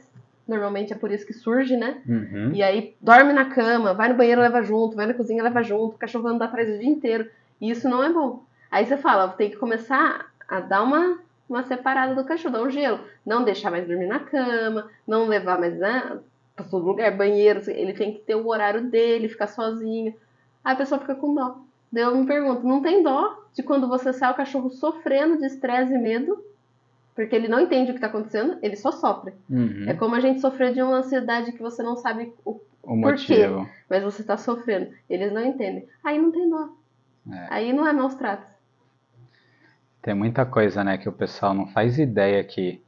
[0.48, 2.02] Normalmente é por isso que surge, né?
[2.08, 2.52] Uhum.
[2.54, 5.96] E aí dorme na cama, vai no banheiro, leva junto, vai na cozinha, leva junto,
[5.96, 7.30] o cachorro anda atrás o dia inteiro.
[7.62, 8.44] E isso não é bom.
[8.72, 12.70] Aí você fala, tem que começar a dar uma, uma separada do cachorro, dar um
[12.70, 13.00] gelo.
[13.26, 16.18] Não deixar mais dormir na cama, não levar mais né,
[16.56, 20.14] pra todo lugar, banheiro, ele tem que ter o horário dele, ficar sozinho.
[20.64, 21.58] Aí a pessoa fica com dó.
[21.92, 25.46] Daí eu me pergunto, não tem dó de quando você sai o cachorro sofrendo de
[25.46, 26.44] estresse e medo,
[27.16, 29.34] porque ele não entende o que está acontecendo, ele só sofre.
[29.50, 29.86] Uhum.
[29.88, 32.52] É como a gente sofrer de uma ansiedade que você não sabe o
[32.84, 33.48] O por quê?
[33.48, 33.70] motivo.
[33.90, 34.92] mas você tá sofrendo.
[35.10, 35.88] Eles não entendem.
[36.04, 36.70] Aí não tem dó.
[37.32, 37.48] É.
[37.50, 38.49] Aí não é maus tratos.
[40.10, 42.82] Tem muita coisa, né, que o pessoal não faz ideia que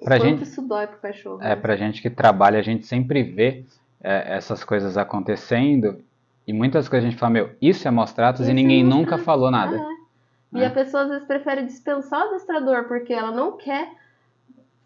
[0.00, 1.42] O Pra quanto gente- isso dói pro cachorro.
[1.42, 1.56] é né?
[1.56, 3.64] pra gente que trabalha, a gente sempre vê
[4.00, 6.00] é, essas coisas acontecendo
[6.46, 8.94] e muitas coisas a gente fala, meu, isso é maus tratos e é ninguém maus
[8.94, 9.24] nunca tratos.
[9.26, 9.76] falou nada.
[9.76, 9.80] É.
[10.52, 10.66] E né?
[10.66, 13.88] a pessoa às vezes prefere dispensar o adestrador porque ela não quer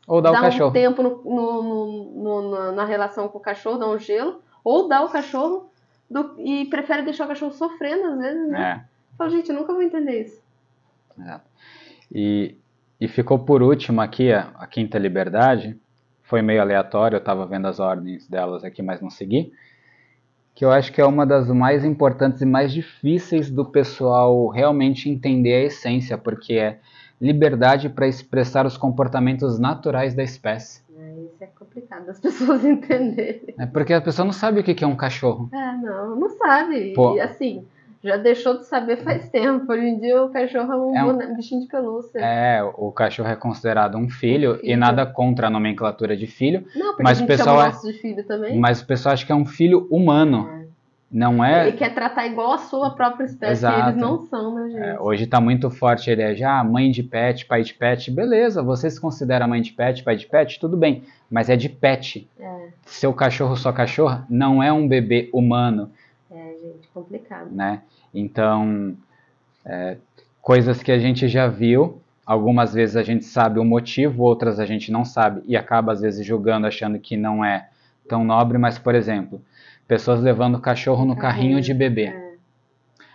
[0.09, 0.73] Ou o dar um cachorro.
[0.73, 5.03] tempo no, no- no- na, na relação com o cachorro, dar um gelo, ou dar
[5.05, 5.69] o cachorro
[6.11, 8.83] do- e prefere deixar o cachorro sofrendo às vezes, né?
[8.83, 9.17] É.
[9.19, 10.43] Fala, gente, eu nunca vou entender isso.
[12.13, 12.57] E,
[13.01, 15.79] e ficou por último aqui a, a Quinta Liberdade.
[16.23, 19.53] Foi meio aleatório, eu estava vendo as ordens delas aqui, mas não segui.
[20.55, 25.11] Que eu acho que é uma das mais importantes e mais difíceis do pessoal realmente
[25.11, 26.79] entender a essência, porque é
[27.21, 30.83] liberdade para expressar os comportamentos naturais da espécie.
[30.97, 33.55] É, isso é complicado das pessoas entenderem.
[33.59, 35.49] É porque a pessoa não sabe o que que é um cachorro.
[35.53, 36.93] É, não, não sabe.
[36.95, 37.17] Pô.
[37.17, 37.67] E assim,
[38.05, 39.73] já deixou de saber faz tempo.
[39.73, 42.19] Hoje em dia o cachorro é um, É um- bichinho de pelúcia.
[42.21, 44.79] É, o cachorro é considerado um filho, Um e filho.
[44.79, 47.93] nada contra a nomenclatura de filho, Não, porque Mas a o gente pessoal chama é-
[47.93, 48.59] de filho também.
[48.59, 50.63] mas o pessoal acha que é um filho humano.
[51.11, 51.69] Não é?
[51.69, 53.91] Ele quer tratar igual a sua própria espécie, Exato.
[53.91, 54.83] eles não são, né, gente?
[54.83, 58.11] É, hoje está muito forte a ideia de ah, mãe de pet, pai de pet,
[58.11, 61.69] beleza, você se considera mãe de pet, pai de pet, tudo bem, mas é de
[61.69, 62.29] pet.
[62.41, 62.67] É.
[62.85, 66.04] Seu cachorro, sua cachorra, não é um bebê humano, É,
[66.95, 67.51] complicado.
[67.51, 67.83] né?
[68.15, 68.95] Então,
[69.67, 69.97] é,
[70.41, 74.65] coisas que a gente já viu, algumas vezes a gente sabe o motivo, outras a
[74.67, 77.69] gente não sabe e acaba às vezes julgando, achando que não é
[78.09, 79.43] tão nobre, mas, por exemplo,
[79.89, 82.05] pessoas levando o cachorro no carrinho de bebê.
[82.07, 82.25] é.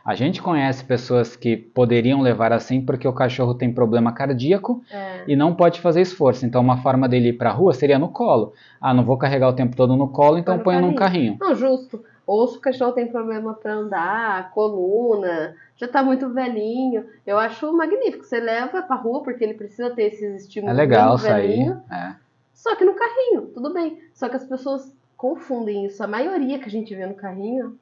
[0.05, 5.23] A gente conhece pessoas que poderiam levar assim porque o cachorro tem problema cardíaco É.
[5.27, 6.45] e não pode fazer esforço.
[6.47, 8.53] Então, uma forma dele ir para a rua seria no colo.
[8.81, 11.37] Ah, não vou carregar o tempo todo no colo, então Põe num carrinho.
[11.39, 12.03] Não, justo.
[12.29, 17.07] Ou se o cachorro tem problema pra andar, coluna, já tá muito velhinho.
[17.25, 18.23] Eu acho magnífico.
[18.23, 21.75] Você leva pra rua porque ele precisa ter esses estímulos É legal sair.
[21.91, 22.13] É.
[22.53, 23.97] Só que no carrinho, tudo bem.
[24.13, 26.03] Só que as pessoas confundem isso.
[26.03, 27.75] A maioria que a gente vê no carrinho,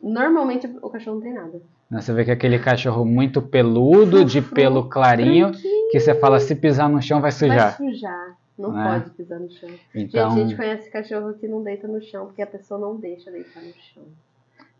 [0.00, 1.60] normalmente o cachorro não tem nada.
[1.90, 5.50] Você vê que aquele cachorro muito peludo, de pelo clarinho,
[5.90, 7.76] que você fala se pisar no chão vai sujar.
[7.76, 8.36] Vai sujar.
[8.60, 8.84] Não Né?
[8.84, 9.70] pode pisar no chão.
[9.94, 12.96] Então, Gente, a gente conhece cachorro que não deita no chão, porque a pessoa não
[12.96, 14.04] deixa deitar no chão.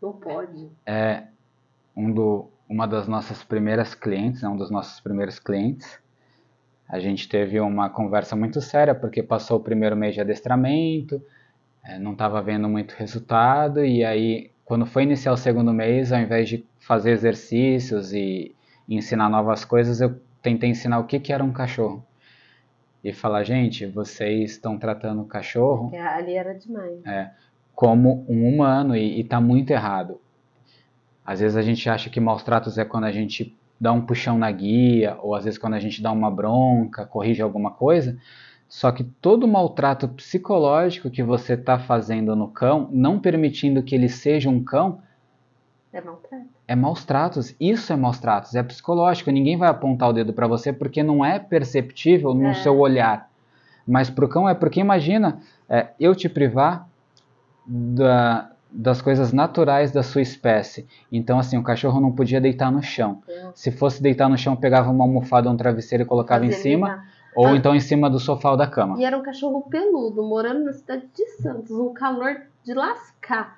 [0.01, 0.69] Não pode.
[0.85, 1.23] é
[1.95, 5.99] um do, uma das nossas primeiras clientes, né, um dos nossos primeiros clientes.
[6.87, 11.21] A gente teve uma conversa muito séria, porque passou o primeiro mês de adestramento,
[11.83, 16.19] é, não estava vendo muito resultado, e aí, quando foi iniciar o segundo mês, ao
[16.19, 18.55] invés de fazer exercícios e
[18.87, 22.05] ensinar novas coisas, eu tentei ensinar o que, que era um cachorro.
[23.03, 26.99] E falar, gente, vocês estão tratando o cachorro Porque ali era demais.
[27.73, 30.19] como um humano e, e tá muito errado.
[31.25, 34.37] Às vezes a gente acha que maus tratos é quando a gente dá um puxão
[34.37, 38.17] na guia, ou às vezes quando a gente dá uma bronca, corrige alguma coisa.
[38.67, 44.07] Só que todo maltrato psicológico que você está fazendo no cão, não permitindo que ele
[44.07, 45.01] seja um cão,
[45.93, 46.45] É maltrato.
[46.67, 47.55] É maus tratos.
[47.59, 48.55] Isso é maus tratos.
[48.55, 49.29] É psicológico.
[49.29, 52.53] Ninguém vai apontar o dedo para você porque não é perceptível no É.
[52.55, 53.29] seu olhar.
[53.85, 56.87] Mas pro cão é porque imagina é, eu te privar
[57.65, 60.87] da- das coisas naturais da sua espécie.
[61.11, 63.21] Então, assim, o cachorro não podia deitar no chão.
[63.27, 63.51] Não.
[63.53, 67.03] Se fosse deitar no chão, pegava uma almofada ou um travesseiro e colocava em cima,
[67.35, 67.55] ou Ah.
[67.55, 68.97] então em cima do sofá ou da cama.
[68.99, 73.57] E era um cachorro peludo, morando na cidade de Santos, um calor de lascar.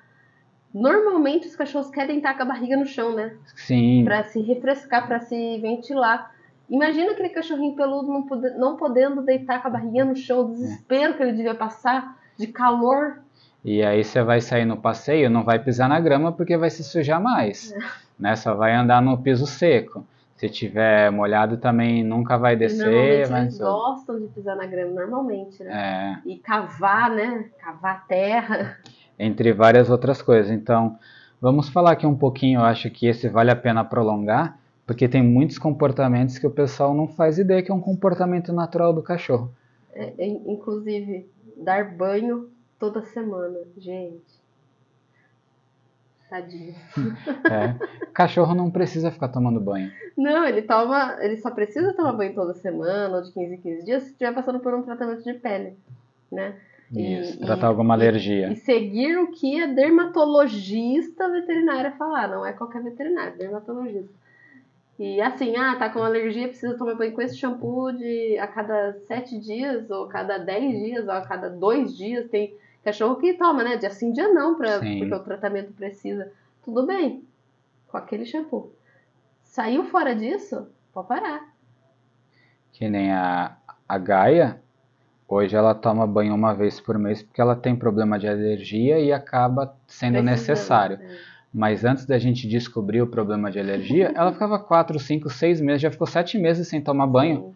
[0.74, 3.34] Normalmente os cachorros querem estar com a barriga no chão, né?
[3.54, 6.32] Sim, Pra se refrescar, pra se ventilar.
[6.68, 10.48] Imagina aquele cachorrinho peludo não, pode- não podendo deitar com a barriguinha no chão, o
[10.50, 13.20] desespero que ele devia passar de calor.
[13.64, 16.82] E aí você vai sair no passeio, não vai pisar na grama porque vai se
[16.82, 17.78] sujar mais, É.
[18.18, 18.34] né?
[18.36, 20.04] Só vai andar no piso seco.
[20.36, 24.90] Se tiver molhado também nunca vai descer, normalmente vai eles gostam de pisar na grama,
[24.92, 26.20] normalmente, né?
[26.26, 27.44] é, E cavar, né?
[27.60, 28.76] Cavar terra.
[29.18, 30.50] Entre várias outras coisas.
[30.50, 30.98] Então,
[31.40, 35.22] vamos falar aqui um pouquinho, eu acho que esse vale a pena prolongar, porque tem
[35.22, 39.50] muitos comportamentos que o pessoal não faz ideia que é um comportamento natural do cachorro.
[39.94, 43.58] É, é, inclusive, dar banho toda semana.
[43.78, 44.44] Gente.
[46.28, 46.74] Tadinho.
[47.50, 47.74] É.
[48.12, 49.92] Cachorro não precisa ficar tomando banho.
[50.16, 51.16] Não, ele toma.
[51.20, 54.34] Ele só precisa tomar banho toda semana, ou de 15 em 15 dias, se estiver
[54.34, 55.76] passando por um tratamento de pele.
[56.32, 56.56] Né?
[57.00, 58.52] Isso, e- tratar alguma e- alergia.
[58.52, 64.12] E seguir o que a dermatologista veterinária falar, não é qualquer veterinário, dermatologista.
[64.98, 68.92] E assim, ah, tá com alergia, precisa tomar banho com esse shampoo de a cada
[69.06, 72.30] sete dias, ou a cada dez dias, ou a cada dois dias.
[72.30, 72.54] Tem
[72.84, 73.76] cachorro que toma, né?
[73.76, 75.00] De assim dia não, pra, Sim.
[75.00, 76.30] porque o tratamento precisa.
[76.64, 77.24] Tudo bem,
[77.88, 78.72] com aquele shampoo.
[79.42, 81.52] Saiu fora disso, pode parar.
[82.72, 83.56] Que nem a,
[83.88, 84.62] a Gaia,
[85.28, 89.12] hoje ela toma banho uma vez por mês porque ela tem problema de alergia e
[89.12, 90.98] acaba sendo Precisando, necessário.
[91.00, 91.34] é.
[91.54, 95.82] Mas antes da gente descobrir o problema de alergia, ela ficava 4, 5, 6 meses,
[95.82, 97.36] já ficou 7 meses sem tomar banho.
[97.36, 97.54] Sim.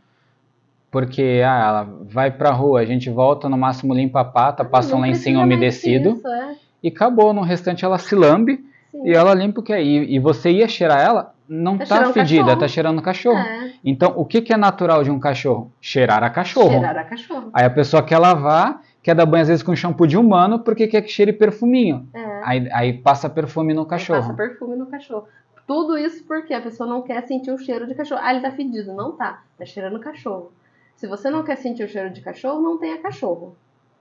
[0.88, 4.94] Porque ah, ela vai pra rua, a gente volta, no máximo limpa a pata, passa
[4.94, 6.56] um lencinho umedecido disso, é.
[6.84, 7.34] e acabou.
[7.34, 9.02] No restante ela se lambe Sim.
[9.04, 9.82] e ela limpa o que é.
[9.82, 12.60] E, e você ia cheirar ela, não Tá tá, fedida, cachorro.
[12.60, 13.38] tá cheirando cachorro.
[13.38, 15.72] É, Então, o que, que é natural de um cachorro?
[15.80, 16.70] Cheirar a cachorro.
[16.70, 17.50] cheirar a cachorro.
[17.52, 20.86] Aí a pessoa quer lavar, quer dar banho às vezes com shampoo de humano, porque
[20.86, 22.08] quer que cheire perfuminho.
[22.12, 22.40] É.
[22.44, 24.20] Aí, aí passa perfume no Aí cachorro.
[24.20, 25.26] Passa perfume no cachorro.
[25.66, 28.20] Tudo isso porque a pessoa não quer sentir o cheiro de cachorro.
[28.24, 28.94] Ah, ele tá fedido.
[28.94, 29.42] Não tá.
[29.58, 30.50] Tá cheirando cachorro.
[30.96, 33.54] Se você não quer sentir o cheiro de cachorro, não tenha cachorro.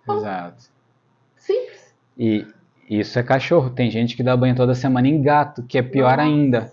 [0.09, 0.63] Exato.
[1.35, 1.93] Simples.
[2.17, 2.47] E
[2.89, 3.69] isso é cachorro.
[3.69, 6.21] Tem gente que dá banho toda semana em gato, que é pior Nossa.
[6.29, 6.71] ainda.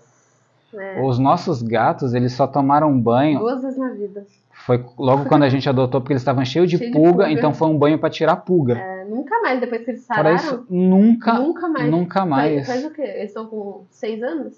[0.79, 1.01] É.
[1.01, 3.39] Os nossos gatos, eles só tomaram banho.
[3.39, 4.25] Duas vezes na vida.
[4.65, 7.31] Foi logo quando a gente adotou, porque eles estavam cheios de, Cheio de pulga, pulga.
[7.31, 8.77] então foi um banho pra tirar pulga.
[8.77, 11.91] É, nunca mais, depois que eles sararam, isso, nunca, nunca mais.
[11.91, 12.67] nunca Faz, mais.
[12.67, 13.01] faz o quê?
[13.03, 14.53] Eles estão com seis anos?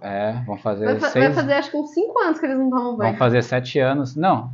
[0.00, 2.58] É, vão fazer Vai, fa- vai seis, fazer acho que uns cinco anos que eles
[2.58, 3.10] não tomam banho.
[3.10, 4.14] vão fazer sete anos.
[4.16, 4.50] Não,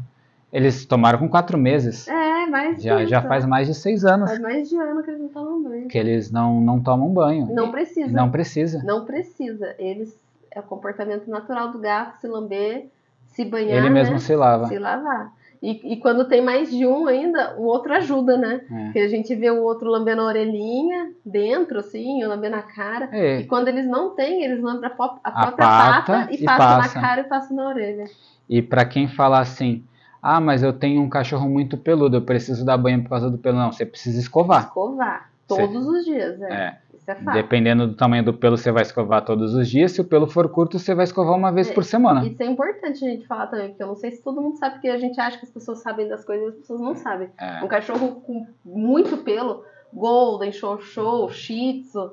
[0.52, 2.08] eles tomaram com quatro meses.
[2.08, 5.20] É, mais Já, já faz mais de seis anos Faz mais de ano que eles
[5.20, 5.88] não tomam banho.
[5.88, 7.46] que eles não, não tomam banho.
[7.52, 8.10] Não precisa.
[8.10, 8.82] Não precisa.
[8.84, 9.74] Não precisa.
[9.78, 10.16] Eles
[10.56, 12.86] é o comportamento natural do gato se lamber,
[13.26, 14.18] se banhar, Ele mesmo né?
[14.20, 14.66] se lava.
[14.66, 15.30] se lavar.
[15.62, 18.60] E, e quando tem mais de um ainda, o outro ajuda, né?
[18.70, 18.84] É.
[18.84, 23.08] Porque a gente vê o outro lambendo a orelhinha dentro, assim, ou lambendo a cara.
[23.12, 26.36] É, E quando eles não têm, eles lambem a, pó- a própria pata pata, e,
[26.36, 26.94] e passam passa.
[26.94, 28.04] na cara e passam na orelha.
[28.48, 29.82] E pra quem fala assim,
[30.22, 33.38] ah, mas eu tenho um cachorro muito peludo, eu preciso dar banho por causa do
[33.38, 33.56] pelo.
[33.58, 34.64] Não, você precisa escovar.
[34.64, 35.30] Escovar.
[35.48, 36.52] Todos os dias, é.
[36.52, 36.78] É.
[37.06, 37.34] Isso é fato.
[37.34, 39.92] Dependendo do tamanho do pelo, você vai escovar todos os dias.
[39.92, 42.26] Se o pelo for curto, você vai escovar uma vez É, por semana.
[42.26, 44.74] Isso é importante a gente falar também, porque eu não sei se todo mundo sabe,
[44.74, 47.28] porque a gente acha que as pessoas sabem das coisas e as pessoas não sabem.
[47.38, 47.62] É.
[47.62, 52.10] Um cachorro com muito pelo, Golden, Show Show, Shih Tzu,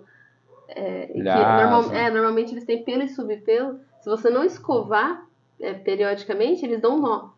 [0.69, 3.79] é, normal- é, normalmente eles têm pelo e subpelo.
[4.01, 5.25] Se você não escovar
[5.59, 7.29] é, periodicamente, eles dão nó.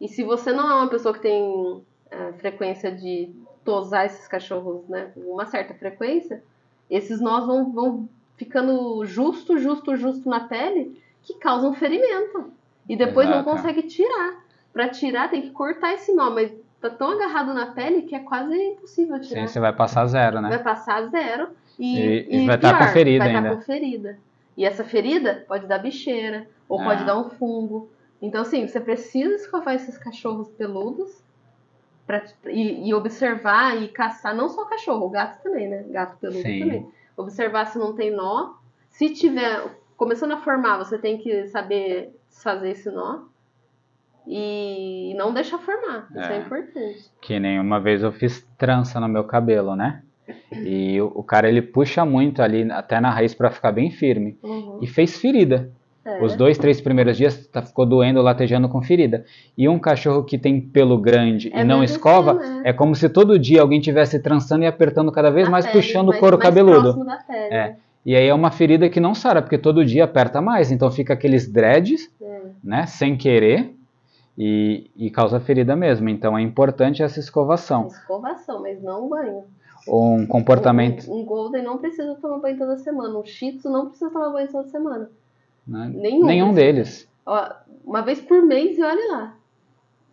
[0.00, 3.30] E se você não é uma pessoa que tem é, frequência de
[3.64, 6.42] tosar esses cachorros, né, uma certa frequência,
[6.94, 12.50] esses nós vão, vão ficando justo, justo, justo na pele, que causam ferimento.
[12.88, 13.50] E depois não Exato.
[13.56, 14.42] consegue tirar.
[14.72, 16.50] Pra tirar tem que cortar esse nó, mas
[16.80, 19.48] tá tão agarrado na pele que é quase impossível Sim, tirar.
[19.48, 20.48] você vai passar zero, né?
[20.48, 23.56] Vai passar zero e, E- e vai tá pior, com ferida vai tá ainda.
[23.56, 24.18] com ferida.
[24.56, 26.84] E essa ferida pode dar bicheira, ou Ah.
[26.84, 27.88] pode dar um fungo.
[28.20, 31.22] Então, assim, você precisa escovar esses cachorros peludos
[32.06, 35.84] pra, e, e observar e caçar, não só cachorro, gato também, né?
[35.88, 36.58] Gato peludo Sim.
[36.60, 36.88] também.
[37.16, 38.54] Observar se não tem nó.
[38.90, 39.62] Se tiver
[39.96, 43.20] começando a formar, você tem que saber desfazer esse nó.
[44.26, 46.06] E não deixar formar.
[46.10, 46.40] Isso é, É.
[46.40, 47.10] importante.
[47.20, 50.02] Que nem uma vez eu fiz trança no meu cabelo, né?
[50.52, 54.38] E o, o cara ele puxa muito ali, até na raiz, para ficar bem firme.
[54.42, 54.78] Uhum.
[54.80, 55.72] E fez ferida.
[56.04, 56.22] É.
[56.22, 59.24] Os dois, três primeiros dias tá, ficou doendo, latejando com ferida.
[59.56, 62.62] E um cachorro que tem pelo grande É e não escova, assim, né?
[62.64, 65.78] é como se todo dia alguém tivesse trançando e apertando cada vez A mais, pele,
[65.78, 67.04] puxando mais- o couro mais cabeludo.
[67.04, 67.50] da pele, É.
[67.68, 67.76] né?
[68.04, 70.72] E aí é uma ferida que não sara, porque todo dia aperta mais.
[70.72, 72.40] Então fica aqueles dreads, É.
[72.64, 73.72] né, sem querer,
[74.36, 76.08] e, e causa ferida mesmo.
[76.08, 77.86] Então é importante essa escovação.
[77.86, 79.44] Escovação, mas não banho.
[79.86, 81.08] Ou um comportamento.
[81.08, 83.18] Um, um Golden não precisa tomar banho toda semana.
[83.18, 85.08] Um Shih Tzu não precisa tomar banho toda semana.
[85.66, 85.90] Né?
[85.94, 86.26] Nenhum.
[86.26, 87.08] Nenhum deles.
[87.26, 87.48] Ó,
[87.84, 89.34] uma vez por mês e olhe lá.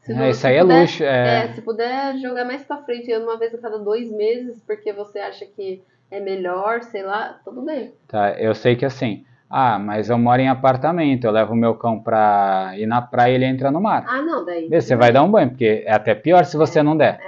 [0.02, 1.04] Se É, isso aí é puder- luxo.
[1.04, 4.92] É, É, se puder jogar mais pra frente, uma vez a cada dois meses, porque
[4.94, 7.94] você acha que é melhor, sei lá, tudo bem.
[8.08, 12.00] Tá, eu sei que assim, ah, mas eu moro em apartamento, eu levo meu cão
[12.00, 14.06] pra ir na praia e ele entra no mar.
[14.08, 14.68] Ah, não, daí.
[14.70, 17.20] Você vai dar um banho, porque é até pior se você não der.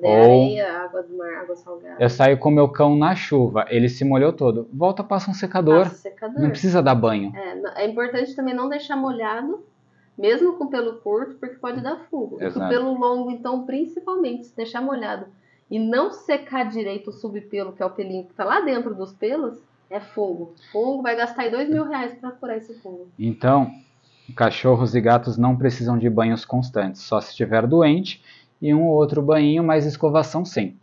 [0.00, 1.96] Daí Ou- areia, água do mar, água salgada.
[2.00, 4.68] Eu saio com meu cão na chuva, ele se molhou todo.
[4.72, 5.84] Volta, passa um secador.
[5.84, 6.40] Passa secador.
[6.40, 7.32] Não precisa dar banho.
[7.36, 9.62] É, é importante também não deixar molhado,
[10.18, 12.42] mesmo com pelo curto, porque pode dar fungo.
[12.42, 15.26] E com pelo longo, então, principalmente, se deixar molhado
[15.70, 19.12] e não secar direito o subpelo, que é o pelinho que tá lá dentro dos
[19.12, 20.54] pelos, é fungo.
[20.72, 23.08] Fungo vai gastar aí dois mil reais pra curar esse fungo.
[23.18, 23.70] Então,
[24.36, 28.22] cachorros e gatos não precisam de banhos constantes, só se estiver doente
[28.64, 30.74] e um ou outro banho, mas escovação sim.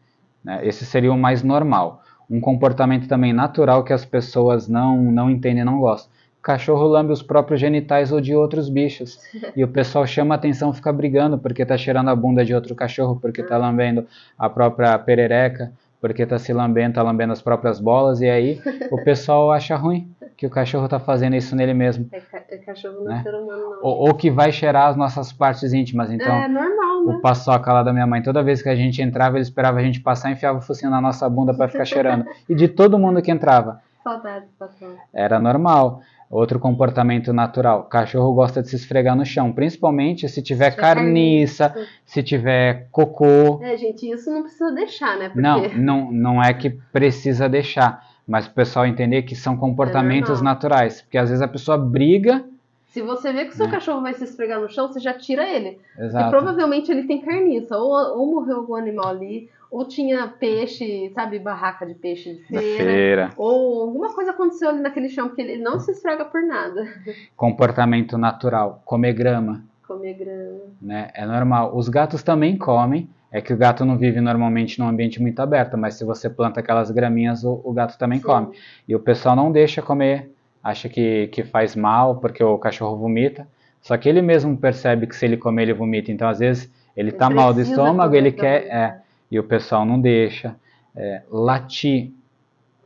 [0.46, 0.60] né?
[0.64, 2.04] Esse seria o mais normal.
[2.30, 6.12] Um comportamento também natural que as pessoas não, não entendem e não gostam.
[6.44, 9.18] Cachorro lambe os próprios genitais ou de outros bichos.
[9.58, 12.76] E o pessoal chama a atenção, fica brigando porque tá cheirando a bunda de outro
[12.76, 14.06] cachorro, porque tá lambendo
[14.38, 19.04] a própria perereca, porque tá se lambendo, tá lambendo as próprias bolas, e aí o
[19.04, 22.08] pessoal acha ruim que o cachorro tá fazendo isso nele mesmo.
[22.12, 23.20] É, ca- é cachorro não Né?
[23.20, 23.80] é ser humano, não.
[23.82, 26.12] Ou, ou que vai cheirar as nossas partes íntimas.
[26.12, 27.14] Então, é normal, né?
[27.16, 29.84] o paçoca lá da minha mãe, toda vez que a gente entrava, ele esperava a
[29.84, 32.26] gente passar e enfiava o focinho na nossa bunda para ficar cheirando.
[32.50, 33.82] E de todo mundo que entrava.
[34.04, 34.96] Saudades, patrão.
[35.14, 36.02] Era normal.
[36.30, 37.84] Outro comportamento natural.
[37.84, 41.90] Cachorro gosta de se esfregar no chão, principalmente se tiver Se carniça, carniça.
[42.06, 43.60] se tiver cocô.
[43.62, 45.26] É, gente, isso não precisa deixar, né?
[45.28, 50.30] Porque Não, não, não é que precisa deixar, mas o pessoal entender que são comportamentos
[50.42, 50.54] normal.
[50.54, 51.02] naturais.
[51.02, 52.44] Porque às vezes a pessoa briga.
[52.88, 53.72] se você vê que o seu É.
[53.72, 55.80] cachorro vai se esfregar no chão, você já tira ele.
[56.00, 56.30] E Exato.
[56.30, 61.86] provavelmente ele tem carniça, ou, ou morreu algum animal ali, ou tinha peixe, sabe, barraca
[61.86, 63.30] de peixe de feira, feira.
[63.38, 66.86] ou alguma coisa aconteceu ali naquele chão, porque ele não se esfrega por nada.
[67.38, 68.82] Comportamento natural.
[68.86, 69.64] Comer grama.
[69.88, 70.60] Comer grama.
[70.82, 71.10] né?
[71.14, 71.72] É normal.
[71.76, 73.10] Os gatos também comem.
[73.32, 76.60] É que o gato não vive normalmente num ambiente muito aberto, mas se você planta
[76.60, 78.26] aquelas graminhas, o, o gato também Sim.
[78.26, 78.58] come.
[78.88, 80.30] E o pessoal não deixa comer,
[80.62, 83.48] acha que, que faz mal porque o cachorro vomita.
[83.82, 86.12] Só que ele mesmo percebe que se ele comer, ele vomita.
[86.12, 88.66] Então, às vezes, ele Ele tá mal do estômago, ele quer.
[88.68, 88.98] É,
[89.32, 90.56] e o pessoal não deixa.
[90.94, 92.12] É, latir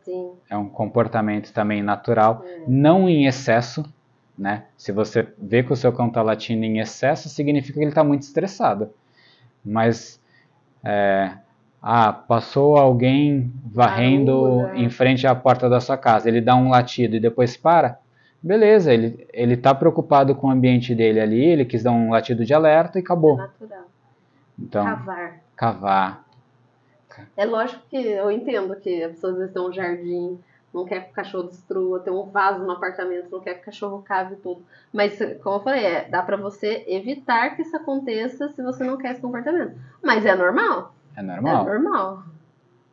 [0.04, 0.30] Sim.
[0.48, 2.64] é um comportamento também natural, É.
[2.68, 3.84] não em excesso.
[4.38, 4.66] Né?
[4.78, 8.04] Se você vê que o seu cão está latindo em excesso, significa que ele está
[8.04, 8.90] muito estressado.
[9.66, 10.22] Mas,
[10.86, 11.32] é,
[11.82, 14.80] ah, passou alguém varrendo né?
[14.80, 18.00] em frente à porta da sua casa, ele dá um latido e depois para,
[18.42, 22.46] beleza, ele ele está preocupado com o ambiente dele ali, ele quis dar um latido
[22.46, 23.38] de alerta e É acabou.
[23.38, 23.84] natural.
[24.58, 25.40] Então, Cavar.
[25.56, 26.26] cavar.
[27.38, 30.40] É lógico que eu entendo que as pessoas têm um jardim,
[30.76, 33.66] não quer que o cachorro destrua, tem um vaso no apartamento, não quer que o
[33.66, 34.64] cachorro cave tudo.
[34.94, 38.98] Mas, como eu falei, é, dá pra você evitar que isso aconteça se você não
[38.98, 39.76] quer esse comportamento.
[40.04, 40.94] Mas é normal.
[41.16, 41.68] É normal.
[41.68, 42.24] É normal.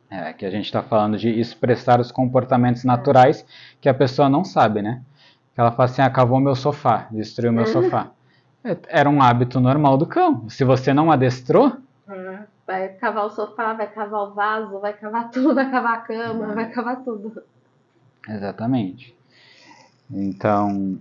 [0.08, 3.44] É, que a gente está falando de expressar os comportamentos naturais
[3.80, 5.02] que a pessoa não sabe, né?
[5.54, 8.10] Que ela fala assim, ah, cavou meu sofá, destruiu meu sofá.
[8.64, 10.48] É, Era um hábito normal do cão.
[10.48, 11.76] Se você não adestrou,
[12.66, 16.54] Vai cavar o sofá, vai cavar o vaso, vai cavar tudo, vai cavar a cama,
[16.54, 17.42] vai cavar tudo.
[18.28, 19.14] Exatamente.
[20.10, 20.98] Então,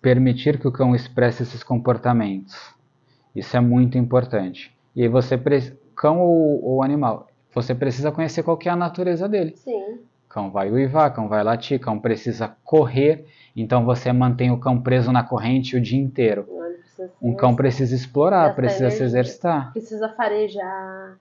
[0.00, 2.56] permitir que o cão expresse esses comportamentos.
[3.34, 4.74] Isso é muito importante.
[4.94, 8.76] E aí você, pre- cão ou, ou animal, você precisa conhecer qual que é a
[8.76, 9.54] natureza dele.
[9.56, 10.00] Sim.
[10.28, 15.12] Cão vai uivar, cão vai latir, cão precisa correr, então você mantém o cão preso
[15.12, 16.46] na corrente o dia inteiro.
[17.20, 21.18] Um cão precisa explorar, precisa se exercitar, precisa farejar.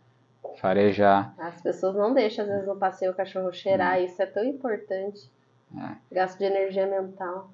[0.60, 1.34] Farejar.
[1.38, 4.02] As pessoas não deixam, às vezes, no passeio o cachorro cheirar.
[4.02, 5.30] Isso é tão importante.
[5.78, 6.16] É.
[6.16, 7.50] Gasto de energia mental.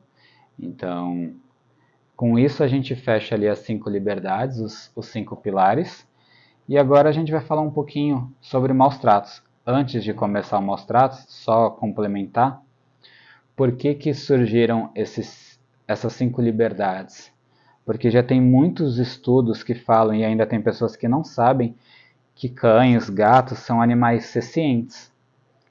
[0.59, 1.35] Então,
[2.15, 6.07] com isso a gente fecha ali as cinco liberdades, os, os cinco pilares.
[6.67, 9.41] E agora a gente vai falar um pouquinho sobre maus tratos.
[9.65, 12.61] Antes de começar o maus tratos, só complementar,
[13.55, 17.31] por que que surgiram esses, essas cinco liberdades?
[17.85, 21.75] Porque já tem muitos estudos que falam, e ainda tem pessoas que não sabem,
[22.37, 25.11] que cães, gatos são animais sencientes.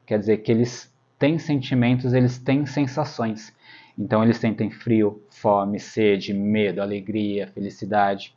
[0.05, 3.55] Quer dizer que eles têm sentimentos, eles têm sensações.
[3.97, 8.35] Então eles sentem frio, fome, sede, medo, alegria, felicidade.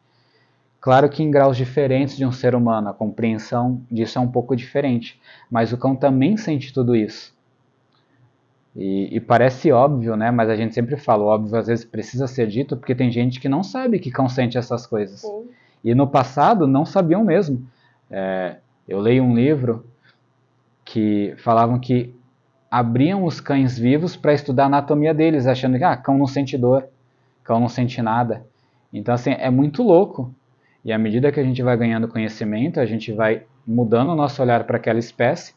[0.80, 4.56] Claro que em graus diferentes de um ser humano, a compreensão disso é um pouco
[4.56, 5.20] diferente,
[5.50, 7.36] mas o cão também sente tudo isso.
[8.76, 10.30] E, e, parece óbvio, né?
[10.30, 13.50] Mas a gente sempre fala, óbvio às vezes precisa ser dito, porque tem gente que
[13.50, 15.22] não sabe que cão sente essas coisas.
[15.22, 15.50] Sim.
[15.84, 17.68] E no passado não sabiam mesmo.
[18.10, 18.58] É,
[18.88, 19.86] eu leio um livro
[20.84, 22.16] que falavam que
[22.70, 26.58] abriam os cães vivos para estudar a anatomia deles, achando que ah, cão não sente
[26.58, 26.88] dor,
[27.44, 28.46] cão não sente nada.
[28.92, 30.34] Então, assim, é muito louco.
[30.84, 34.42] E à medida que a gente vai ganhando conhecimento, a gente vai mudando o nosso
[34.42, 35.54] olhar para aquela espécie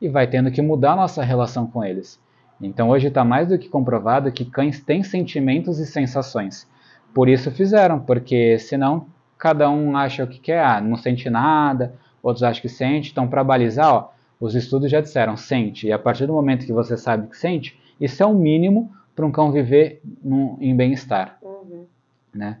[0.00, 2.20] e vai tendo que mudar a nossa relação com eles.
[2.60, 6.68] Então, hoje está mais do que comprovado que cães têm sentimentos e sensações.
[7.14, 9.06] Por isso fizeram, porque senão
[9.38, 13.10] cada um acha o que quer, ah, não sente nada, outros acham que sente.
[13.10, 14.10] Então, para balizar, ó,
[14.40, 15.86] os estudos já disseram, sente.
[15.86, 19.24] E a partir do momento que você sabe que sente, isso é o mínimo para
[19.24, 21.38] um cão viver num, em bem-estar.
[21.40, 21.86] Uhum.
[22.34, 22.58] Né?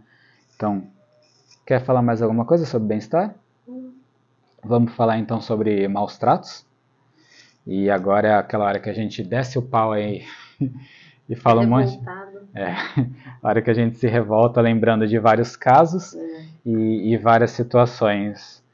[0.54, 0.84] Então,
[1.66, 3.34] quer falar mais alguma coisa sobre bem-estar?
[3.66, 3.92] Uhum.
[4.64, 6.64] Vamos falar então sobre maus tratos.
[7.66, 10.24] E agora é aquela hora que a gente desce o pau aí
[11.28, 11.98] e fala um monte.
[12.54, 12.72] É,
[13.42, 16.44] a hora que a gente se revolta lembrando de vários casos é.
[16.64, 18.64] e, e várias situações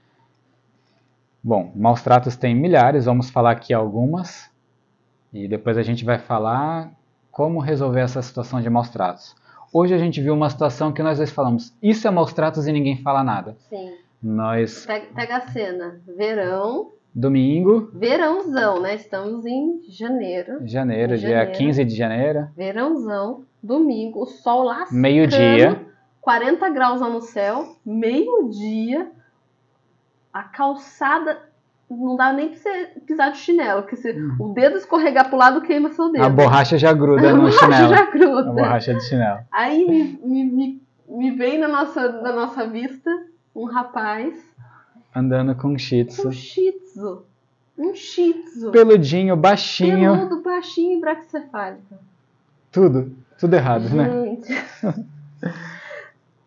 [1.44, 4.48] Bom, maus tratos tem milhares, vamos falar aqui algumas
[5.32, 6.92] e depois a gente vai falar
[7.32, 9.34] como resolver essa situação de maus tratos.
[9.72, 12.72] Hoje a gente viu uma situação que nós dois falamos, isso é maus tratos e
[12.72, 13.56] ninguém fala nada.
[13.68, 13.92] Sim.
[14.22, 14.86] Nós...
[14.86, 16.92] Pega, pega a cena, verão...
[17.14, 17.90] Domingo.
[17.92, 18.94] Verãozão, né?
[18.94, 20.66] Estamos em janeiro.
[20.66, 21.58] Janeiro, em dia janeiro.
[21.58, 22.48] 15 de janeiro.
[22.56, 24.86] Verãozão, domingo, o sol lá.
[24.90, 25.86] Meio-dia.
[26.20, 29.10] 40 graus lá no céu, meio-dia
[30.32, 31.38] a calçada
[31.90, 34.36] não dá nem pra você pisar de chinelo, porque se hum.
[34.38, 36.24] o dedo escorregar pro lado queima seu dedo.
[36.24, 37.94] A borracha já gruda a no chinelo.
[37.94, 38.48] já gruda.
[38.48, 39.40] A borracha de chinelo.
[39.50, 43.10] Aí me, me, me, me vem na nossa, na nossa vista
[43.54, 44.34] um rapaz
[45.14, 46.28] andando com um shih tzu.
[46.28, 47.22] Um shih tzu.
[47.76, 48.70] Um shih tzu.
[48.70, 50.14] Peludinho, baixinho.
[50.14, 51.94] Peludo, baixinho e braquicefálico.
[52.70, 53.14] Tudo.
[53.42, 54.08] Tudo errado, né?
[54.08, 54.52] Gente.
[54.52, 54.94] né?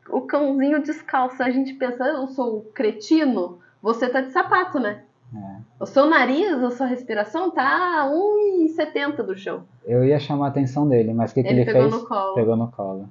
[0.10, 1.44] o cãozinho descalço.
[1.44, 5.02] A gente pensa, eu sou um cretino você tá de sapato, né?
[5.36, 5.58] É.
[5.78, 9.64] O seu nariz, a sua respiração tá a 1,70 do chão.
[9.86, 11.94] Eu ia chamar a atenção dele, mas o que, que ele, ele pegou fez?
[11.94, 12.34] No colo.
[12.34, 13.10] Pegou no colo.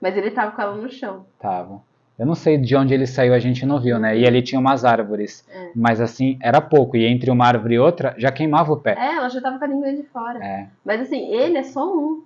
[0.00, 1.26] Mas ele tava com ela no chão.
[1.38, 1.82] Tava.
[2.18, 4.16] Eu não sei de onde ele saiu, a gente não viu, né?
[4.16, 5.44] E ali tinha umas árvores.
[5.50, 5.72] É.
[5.74, 6.96] Mas assim, era pouco.
[6.96, 8.96] E entre uma árvore e outra, já queimava o pé.
[8.98, 10.42] É, ela já tava com a língua de fora.
[10.42, 10.68] É.
[10.82, 12.22] Mas assim, ele é só um.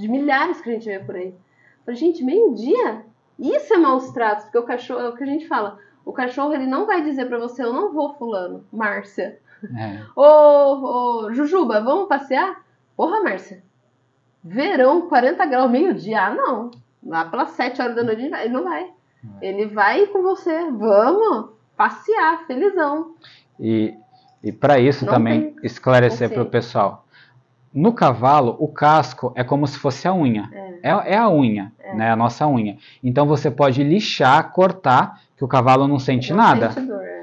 [0.00, 1.34] De milhares que a gente vê por aí.
[1.84, 3.04] Falei, gente, meio-dia?
[3.38, 4.44] Isso é maus tratos.
[4.44, 7.26] Porque o cachorro, é o que a gente fala o cachorro ele não vai dizer
[7.26, 9.38] para você, eu não vou, fulano, Márcia.
[9.62, 10.00] É.
[10.16, 12.64] Ô, ô, Jujuba, vamos passear?
[12.96, 13.62] Porra, Márcia.
[14.42, 16.26] Verão, 40 graus, meio-dia.
[16.26, 16.70] Ah, não.
[17.04, 18.90] Lá pelas 7 horas da noite ele não vai.
[19.40, 19.48] É.
[19.48, 20.70] Ele vai com você.
[20.70, 23.14] Vamos passear, felizão.
[23.58, 23.94] E,
[24.42, 27.06] e para isso não também esclarecer para o pessoal.
[27.72, 30.48] No cavalo, o casco é como se fosse a unha.
[30.52, 31.94] É, é, é a unha, é.
[31.94, 32.10] né?
[32.10, 32.76] A nossa unha.
[33.02, 36.72] Então você pode lixar, cortar que o cavalo não sente não nada.
[36.72, 37.20] Sente dor, é.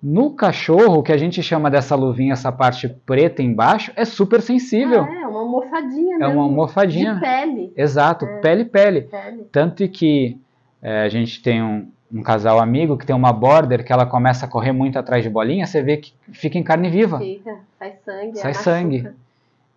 [0.00, 4.40] No cachorro, o que a gente chama dessa luvinha, essa parte preta embaixo, é super
[4.40, 5.02] sensível.
[5.02, 6.18] Ah, é, uma almofadinha.
[6.20, 7.14] É uma almofadinha.
[7.14, 7.72] De pele.
[7.76, 8.38] Exato, é.
[8.38, 9.46] pele, pele, pele.
[9.50, 10.38] Tanto que
[10.80, 14.46] é, a gente tem um, um, casal amigo que tem uma border que ela começa
[14.46, 17.18] a correr muito atrás de bolinha, você vê que fica em carne viva.
[17.18, 18.38] Fica, sai sangue.
[18.38, 19.08] Sai sangue.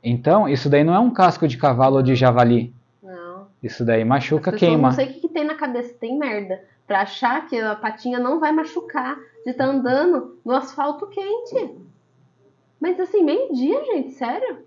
[0.03, 2.73] Então, isso daí não é um casco de cavalo ou de javali.
[3.01, 3.47] Não.
[3.61, 4.89] Isso daí machuca, queima.
[4.89, 8.19] Não sei o que, que tem na cabeça, tem merda para achar que a patinha
[8.19, 11.75] não vai machucar de estar tá andando no asfalto quente.
[12.81, 14.65] Mas assim, meio-dia, gente, sério?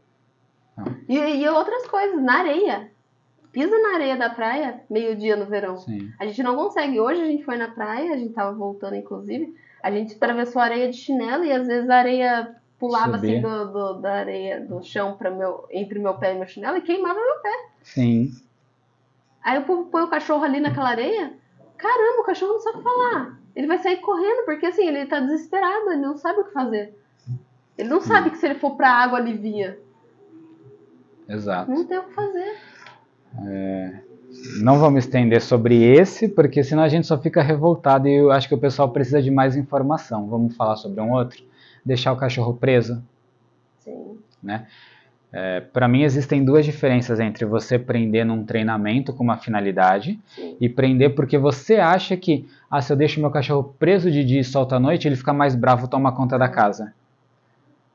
[1.09, 2.91] E, e, outras coisas, na areia.
[3.53, 5.76] Pisa na areia da praia, meio-dia no verão.
[5.76, 6.11] Sim.
[6.18, 6.99] A gente não consegue.
[6.99, 9.55] Hoje a gente foi na praia, a gente tava voltando, inclusive.
[9.82, 12.57] A gente atravessou a areia de chinelo e às vezes a areia
[12.87, 16.47] pulava assim do, do, da areia, do chão para meu, entre meu pé e meu
[16.47, 17.68] chinelo e queimava meu pé.
[17.82, 18.32] Sim.
[19.43, 21.32] Aí eu põe o cachorro ali naquela areia,
[21.85, 23.39] Caramba, o cachorro não sabe falar.
[23.55, 26.99] Ele vai sair correndo, porque assim, ele tá desesperado, ele não sabe o que fazer.
[27.76, 29.78] Ele não sabe que se ele for pra água alivia.
[31.28, 31.70] Exato.
[31.70, 32.57] Não tem o que fazer.
[33.47, 34.01] É,
[34.62, 38.49] não vamos estender sobre esse, porque senão a gente só fica revoltado e eu acho
[38.49, 40.26] que o pessoal precisa de mais informação.
[40.26, 41.43] Vamos falar sobre um outro?
[41.85, 43.03] Deixar o cachorro preso.
[43.78, 44.18] Sim.
[44.43, 44.66] Né?
[45.37, 50.57] É, para mim existem duas diferenças entre você prender num treinamento com uma finalidade Sim.
[50.61, 54.41] e prender porque você acha que, ah, se eu deixo meu cachorro preso de dia
[54.41, 56.95] e solto à noite, ele fica mais bravo, toma conta da casa.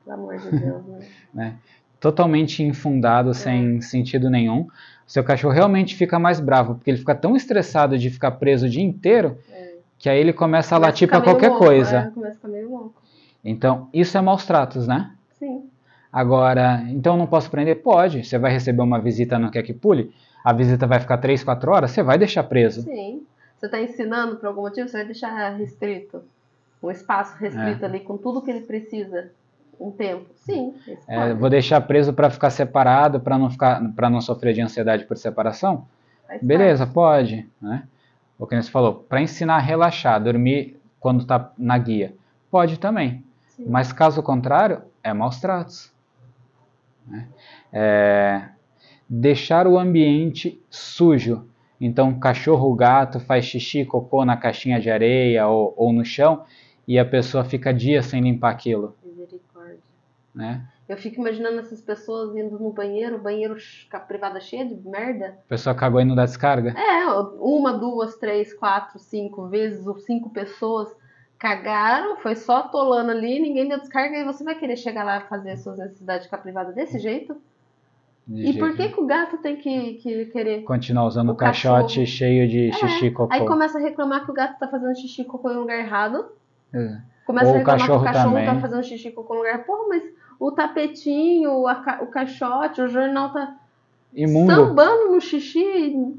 [0.04, 0.98] Pelo amor de Deus, né?
[1.32, 1.54] né?
[1.98, 4.68] Totalmente infundado, sem sentido nenhum.
[5.06, 8.68] Seu cachorro realmente fica mais bravo, porque ele fica tão estressado de ficar preso o
[8.68, 9.76] dia inteiro, É.
[9.98, 11.96] que aí ele começa a latir para qualquer louco, coisa.
[11.96, 13.00] É, começa a ficar meio louco.
[13.44, 15.12] Então, isso é maus tratos, né?
[15.38, 15.68] Sim.
[16.12, 17.82] Agora, então eu não posso prender?
[17.82, 18.24] Pode.
[18.24, 20.12] Você vai receber uma visita no Quer Que Pule,
[20.44, 22.82] a visita vai ficar 3, 4 horas, você vai deixar preso.
[22.82, 23.22] Sim.
[23.58, 26.22] Você está ensinando por algum motivo, você vai deixar restrito.
[26.82, 27.88] Um espaço restrito É.
[27.88, 29.30] ali com tudo que ele precisa.
[29.78, 30.26] Um tempo.
[30.34, 30.74] Sim.
[31.08, 35.16] É, vou deixar preso para ficar separado, para não ficar, não sofrer de ansiedade por
[35.16, 35.86] separação?
[36.26, 37.84] Faz Beleza, pode, né?
[38.38, 42.14] O que você falou, para ensinar a relaxar, dormir quando tá na guia,
[42.50, 43.24] pode também.
[43.64, 43.70] Sim.
[43.70, 45.92] Mas caso contrário, é maus tratos.
[47.06, 47.28] né?
[47.72, 48.48] É,
[49.08, 51.46] deixar o ambiente sujo.
[51.80, 56.44] Então, cachorro gato faz xixi, cocô na caixinha de areia ou, ou no chão
[56.86, 58.94] e a pessoa fica dias sem limpar aquilo.
[59.04, 59.78] Misericórdia.
[60.34, 60.66] Né?
[60.88, 64.74] Eu fico imaginando essas pessoas indo no banheiro, banheiro ch- com a privada cheia de
[64.86, 65.38] merda.
[65.46, 66.74] A pessoa cagou e não dá descarga.
[66.78, 67.06] É,
[67.40, 70.88] uma, duas, três, quatro, cinco vezes, ou cinco pessoas
[71.40, 75.56] cagaram, foi só atolando ali, ninguém deu descarga e você vai querer chegar lá fazer
[75.56, 77.36] suas necessidades com a privada desse jeito?
[78.28, 80.62] De E jeito por que, que o gato tem que, que querer?
[80.62, 82.06] Continuar usando o o caixote cachorro?
[82.06, 83.32] cheio de É, xixi cocô.
[83.32, 86.30] Aí começa a reclamar que o gato tá fazendo xixi cocô em lugar errado.
[86.72, 87.00] É.
[87.24, 88.46] Começa Ou a o reclamar cachorro que o cachorro também.
[88.46, 89.64] tá fazendo xixi cocô no lugar.
[89.64, 90.04] Porra, mas
[90.38, 93.56] o tapetinho, a o caixote, o jornal tá
[94.14, 94.52] Imundo.
[94.54, 96.14] sambando no xixi,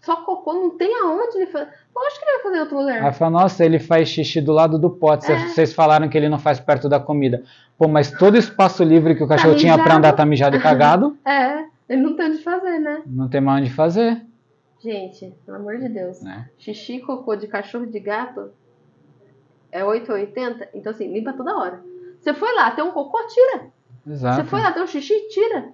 [0.00, 1.70] só cocô, não tem aonde ele fazer.
[1.94, 3.04] Lógico que ele vai fazer em outro lugar.
[3.04, 5.30] Aí fala, nossa, ele faz xixi do lado do pote.
[5.30, 5.48] É.
[5.48, 7.42] Vocês falaram que ele não faz perto da comida.
[7.76, 11.16] Pô, mas todo espaço livre que o cachorro tinha pra andar tá mijado e cagado,
[11.26, 13.02] É, ele não tem onde fazer, né?
[13.06, 14.22] não tem mais onde fazer.
[14.80, 16.20] Gente, pelo amor de Deus.
[16.22, 16.48] Né?
[16.58, 18.50] Xixi e cocô de cachorro de gato
[19.70, 21.82] é 8 ou 80, então assim, limpa toda hora.
[22.20, 23.66] Você foi lá, tem um cocô, tira.
[24.06, 24.36] Exato.
[24.36, 25.68] Você foi lá, tem um xixi, tira.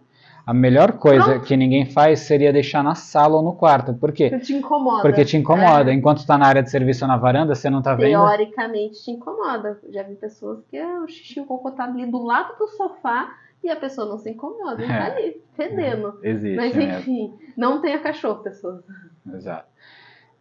[0.49, 3.93] A melhor coisa que ninguém faz seria deixar na sala ou no quarto.
[3.93, 4.31] Por quê?
[4.31, 5.03] Porque te incomoda.
[5.03, 5.91] Porque te incomoda.
[5.91, 5.95] É.
[5.95, 8.13] Enquanto tá na área de serviço ou na varanda, você não tá vendo.
[8.13, 9.79] Teoricamente te incomoda.
[9.91, 12.67] Já vi pessoas que ah, o xixi e o cocô tá ali do lado do
[12.67, 13.31] sofá
[13.63, 14.83] e a pessoa não se incomoda.
[14.83, 14.99] Ele É.
[14.99, 16.19] tá ali, fedendo.
[16.23, 16.93] Existe Mas mesmo.
[16.99, 18.83] enfim, não tenha cachorro, pessoas.
[19.31, 19.69] Exato.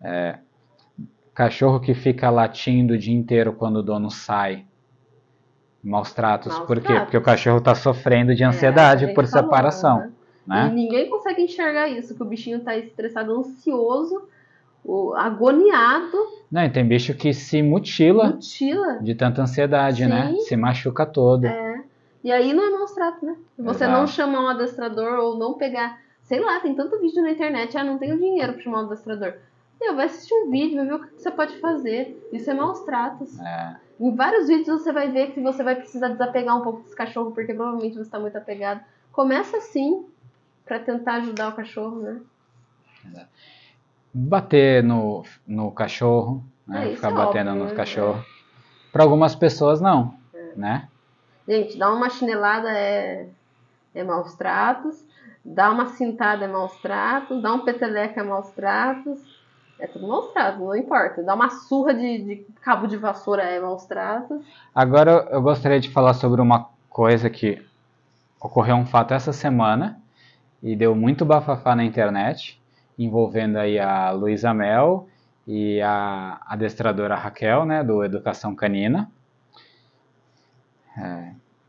[0.02, 0.38] É,
[1.34, 4.67] cachorro que fica latindo o dia inteiro quando o dono sai.
[5.90, 6.54] Maus tratos.
[6.54, 6.88] Maus Por quê?
[6.88, 7.04] tratos.
[7.06, 9.98] Porque o cachorro está sofrendo de É, ansiedade gente por falou, separação.
[10.00, 10.12] né?
[10.46, 10.72] E Né?
[10.74, 14.22] ninguém consegue enxergar isso, que o bichinho tá estressado, ansioso,
[15.16, 16.18] agoniado,
[16.52, 19.00] Não, e tem bicho que se mutila mutila.
[19.02, 20.30] de tanta ansiedade, né?
[20.32, 20.40] Sim.
[20.42, 21.46] Se machuca todo.
[21.46, 21.82] É.
[22.24, 23.36] E aí não é maus tratos, né?
[23.60, 23.92] Você Exato.
[24.00, 26.00] não chamar um adestrador ou não pegar.
[26.24, 29.34] Sei lá, tem tanto vídeo na internet, ah, não tenho dinheiro pra chamar um adestrador.
[29.80, 32.18] Meu, vai assistir um vídeo, vai ver o que você pode fazer.
[32.34, 33.40] Isso é maus tratos.
[33.40, 36.96] É, Em vários vídeos você vai ver que você vai precisar desapegar um pouco desse
[36.96, 38.82] cachorro, porque provavelmente você está muito apegado.
[39.12, 40.06] Começa assim,
[40.66, 42.22] pra tentar ajudar o cachorro, né?
[44.14, 46.92] bater no, no cachorro, né?
[46.92, 47.78] É, Ficar é batendo óbvio, nos né?
[47.78, 48.26] cachorros.
[48.92, 50.16] Para algumas pessoas não,
[50.56, 50.88] né?
[51.48, 53.28] Gente, dar uma chinelada é,
[53.94, 55.06] é maus tratos,
[55.46, 59.20] dar uma cintada é maus tratos, dar um peteleco é maus tratos,
[59.80, 61.24] é tudo maus tratos, não importa.
[61.24, 64.44] Dar uma surra de, de cabo de vassoura é maus tratos.
[64.74, 67.64] Agora eu gostaria de falar sobre uma coisa que
[68.40, 70.02] ocorreu um fato essa semana
[70.62, 72.62] e deu muito bafafá na internet,
[72.98, 75.08] envolvendo aí a Luísa Mel
[75.46, 79.10] e a adestradora Raquel, né, do Educação Canina.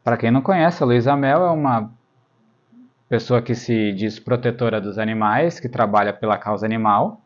[0.02, 1.90] Para quem não conhece, a Luísa Mel é uma
[3.08, 7.20] pessoa que se diz protetora dos animais, que trabalha pela causa animal,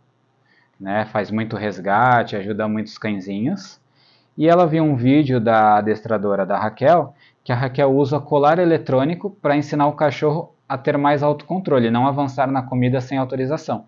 [0.83, 3.81] né, faz muito resgate, ajuda muitos cãezinhos.
[4.37, 7.15] E ela viu um vídeo da adestradora da Raquel,
[7.45, 12.07] que a Raquel usa colar eletrônico para ensinar o cachorro a ter mais autocontrole, não
[12.07, 13.85] avançar na comida sem autorização.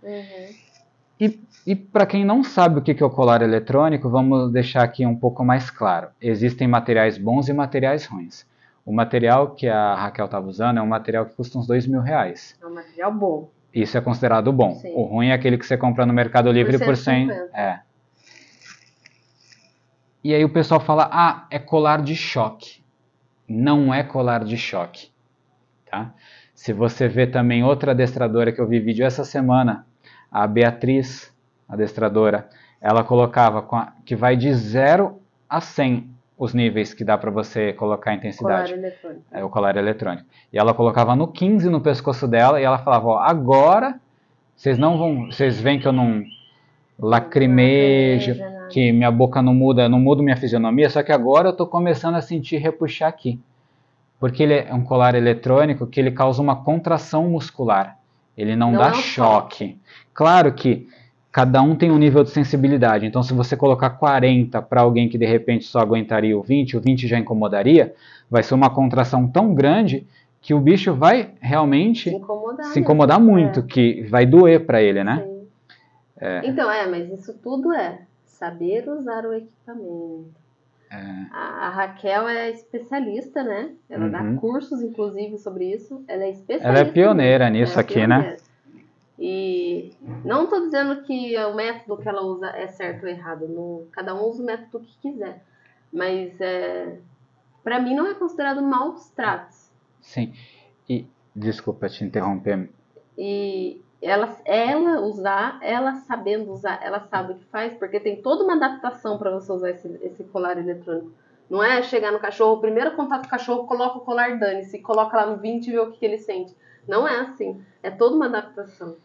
[1.18, 4.84] E, e para quem não sabe o que que é o colar eletrônico, vamos deixar
[4.84, 6.09] aqui um pouco mais claro.
[6.20, 8.47] Existem materiais bons e materiais ruins.
[8.86, 12.01] O material que a Raquel estava usando é um material que custa uns dois mil
[12.01, 12.55] reais.
[12.62, 13.49] É um material bom.
[13.74, 14.76] Isso é considerado bom.
[14.76, 14.92] Sim.
[14.94, 17.26] O ruim é aquele que você compra no Mercado Livre por 100.
[17.28, 17.58] 150.
[17.58, 17.80] É.
[20.22, 22.82] E aí o pessoal fala: "Ah, é colar de choque".
[23.48, 25.10] Não é colar de choque,
[25.90, 26.14] tá?
[26.54, 29.86] Se você vê também outra adestradora que eu vi vídeo essa semana,
[30.30, 31.30] a Beatriz,
[31.68, 32.48] adestradora,
[32.80, 37.72] ela colocava a- que vai de 0 a 100 os níveis que dá para você
[37.72, 38.72] colocar a intensidade.
[38.72, 39.24] Colar eletrônico.
[39.30, 40.26] É o colar eletrônico.
[40.53, 44.01] E ela colocava no 15 no pescoço dela e ela falava, ó, agora
[44.57, 46.24] vocês não vão, vocês veem que eu não
[46.99, 48.37] lacrimejo,
[48.70, 52.14] que minha boca não muda, não muda minha fisionomia, só que agora eu tô começando
[52.14, 53.41] a sentir repuxar aqui.
[54.18, 57.99] Porque ele é um colar eletrônico que ele causa uma contração muscular.
[58.37, 59.78] Ele não, Não dá é choque.
[60.12, 60.89] Claro que
[61.35, 63.05] cada um tem um nível de sensibilidade.
[63.07, 66.80] Então, se você colocar 40 para alguém que de repente só aguentaria o 20, o
[66.80, 67.93] 20 já incomodaria,
[68.30, 70.07] vai ser uma contração tão grande
[70.41, 72.66] que o bicho vai realmente Se incomodar.
[72.66, 73.32] se incomodar mesmo.
[73.32, 75.24] muito, É, que vai doer para ele, né?
[75.26, 75.49] sim.
[76.45, 80.30] Então, é, mas isso tudo é saber usar o equipamento.
[81.32, 83.70] A, a Raquel é especialista, né?
[83.91, 84.11] Ela Uhum.
[84.12, 86.05] dá cursos, inclusive, sobre isso.
[86.07, 86.68] Ela é especialista.
[86.68, 88.37] Ela é pioneira nisso é aqui, né?
[89.18, 89.94] E
[90.24, 93.48] não estou dizendo que o método que ela usa é certo ou errado.
[93.48, 95.42] Não, cada um usa o método que quiser.
[95.92, 96.98] Mas é,
[97.62, 99.70] para mim não é considerado maus tratos.
[100.00, 100.34] Sim.
[100.88, 102.68] E desculpa te interromper.
[103.16, 108.44] E ela, ela usar, ela sabendo usar, ela sabe o que faz, porque tem toda
[108.44, 111.12] uma adaptação para você usar esse, esse colar eletrônico.
[111.49, 115.16] Não é chegar no cachorro, primeiro contato com o cachorro, coloca o colar dane-se, coloca
[115.16, 116.55] lá no 20 e vê o que, que ele sente.
[116.88, 117.61] Não é assim.
[117.82, 118.97] É toda uma adaptação.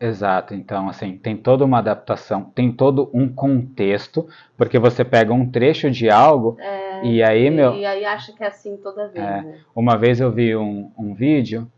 [0.00, 5.50] Exato, então assim, tem toda uma adaptação, tem todo um contexto, porque você pega um
[5.50, 6.56] trecho de algo
[7.02, 9.24] e aí, meu, E aí acha que é assim toda vez.
[9.24, 9.42] É.
[9.42, 9.58] né?
[9.74, 11.70] uma vez eu vi um, um vídeo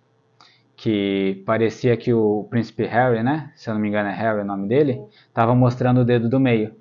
[0.77, 4.45] que parecia que o príncipe Harry, né, se eu não me engano é Harry o
[4.45, 5.09] nome dele, Sim.
[5.29, 6.75] estava mostrando o dedo do meio.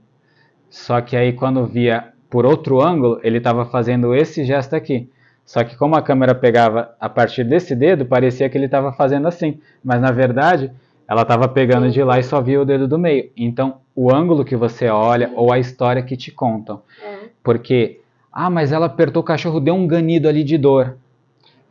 [0.69, 5.09] Só que aí quando via por outro ângulo, ele estava fazendo esse gesto aqui.
[5.45, 9.27] Só que como a câmera pegava a partir desse dedo, parecia que ele estava fazendo
[9.27, 9.59] assim.
[9.83, 10.71] Mas na verdade,
[11.07, 13.31] ela estava pegando de lá e só via o dedo do meio.
[13.35, 16.81] Então, o ângulo que você olha ou a história que te contam.
[17.03, 17.29] É.
[17.43, 17.99] Porque,
[18.31, 20.97] ah, mas ela apertou o cachorro, deu um ganido ali de dor.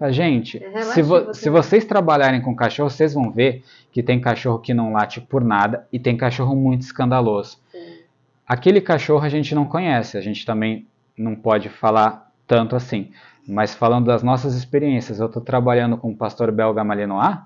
[0.00, 1.50] Ah, Gente, É se, vo- se assim.
[1.50, 5.86] vocês trabalharem com cachorro, vocês vão ver que tem cachorro que não late por nada
[5.92, 7.58] e tem cachorro muito escandaloso.
[7.70, 7.78] Sim.
[8.48, 10.86] Aquele cachorro a gente não conhece, a gente também
[11.16, 13.10] não pode falar tanto assim.
[13.46, 17.36] Mas falando das nossas experiências, eu estou trabalhando com o pastor belga Malinois,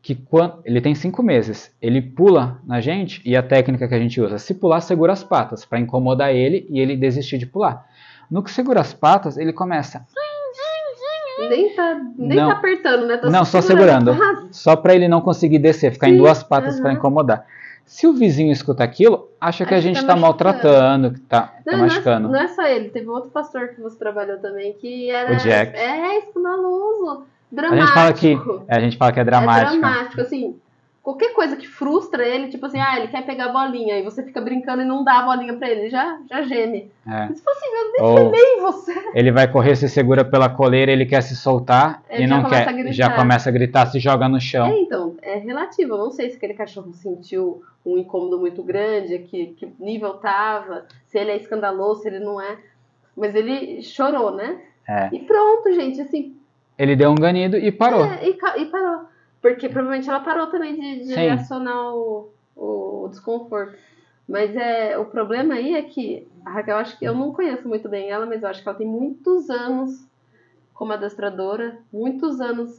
[0.00, 3.98] que quando, ele tem cinco meses, ele pula na gente e a técnica que a
[3.98, 7.86] gente usa, se pular, segura as patas para incomodar ele e ele desistir de pular.
[8.30, 10.06] No que segura as patas, ele começa
[11.48, 12.48] Nem tá, nem Não.
[12.48, 13.16] tá apertando, né?
[13.16, 14.12] Tá Não, só segurando.
[14.12, 17.44] Ah, só para ele não conseguir descer, ficar em Sim, duas patas para incomodar.
[17.84, 21.42] Se o vizinho escuta aquilo, acha que a que gente tá está maltratando, que está
[21.42, 22.28] tá Não, não é, machucando.
[22.28, 25.32] não é só ele, teve outro pastor que você trabalhou também que era.
[25.32, 25.76] O Jack.
[25.76, 27.80] É escandaloso, A dramático.
[27.86, 29.78] gente fala que a gente fala que é É dramático.
[29.80, 30.56] dramático, assim.
[31.02, 34.22] Qualquer coisa que frustra ele, tipo assim, ah, ele quer pegar a bolinha, e você
[34.22, 36.92] fica brincando e não dá a bolinha pra ele, já, já geme.
[37.04, 37.26] É.
[37.26, 39.10] Você fala assim, meu Ou Deus, nem você.
[39.12, 42.44] ele vai correr, se segura pela coleira, ele quer se soltar Ele e já não
[42.44, 42.92] começa quer, a gritar.
[42.92, 44.66] já começa a gritar, se joga no chão.
[44.68, 45.94] É, então, é relativo.
[45.94, 50.86] Eu não sei se aquele cachorro sentiu um incômodo muito grande, que, que nível tava,
[51.06, 52.58] se ele é escandaloso, se ele não é.
[53.16, 54.60] Mas ele chorou, né?
[54.88, 55.08] É.
[55.12, 56.36] E pronto, gente, assim,
[56.78, 58.04] Ele deu um ganido e parou.
[58.04, 59.11] É, e, e parou.
[59.42, 63.76] Porque provavelmente ela parou também de, de acionar o, o desconforto.
[64.28, 67.88] Mas é, o problema aí é que a Raquel, acho que eu não conheço muito
[67.88, 70.06] bem ela, mas eu acho que ela tem muitos anos
[70.72, 72.78] como adestradora, muitos anos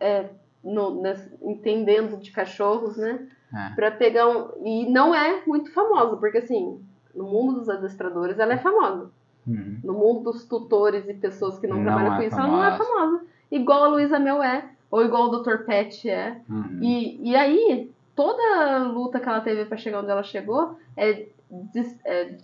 [0.00, 0.26] é,
[0.62, 3.28] no- nes- entendendo de cachorros, né?
[3.52, 3.74] É.
[3.74, 4.50] Pra pegar um.
[4.64, 6.80] E não é muito famosa, porque assim,
[7.14, 9.10] no mundo dos adestradores ela é famosa.
[9.46, 9.80] Uhum.
[9.82, 12.62] No mundo dos tutores e pessoas que não, Não trabalham é com isso, ela não
[12.64, 12.84] é famosa.
[12.84, 13.24] famosa.
[13.50, 15.58] Igual a Luísa Mel é, ou igual o Dr.
[15.64, 16.40] Pet é.
[16.48, 16.78] Uhum.
[16.82, 18.42] E, e aí, toda
[18.74, 21.26] a luta que ela teve pra chegar onde ela chegou é,
[21.72, 22.36] des- é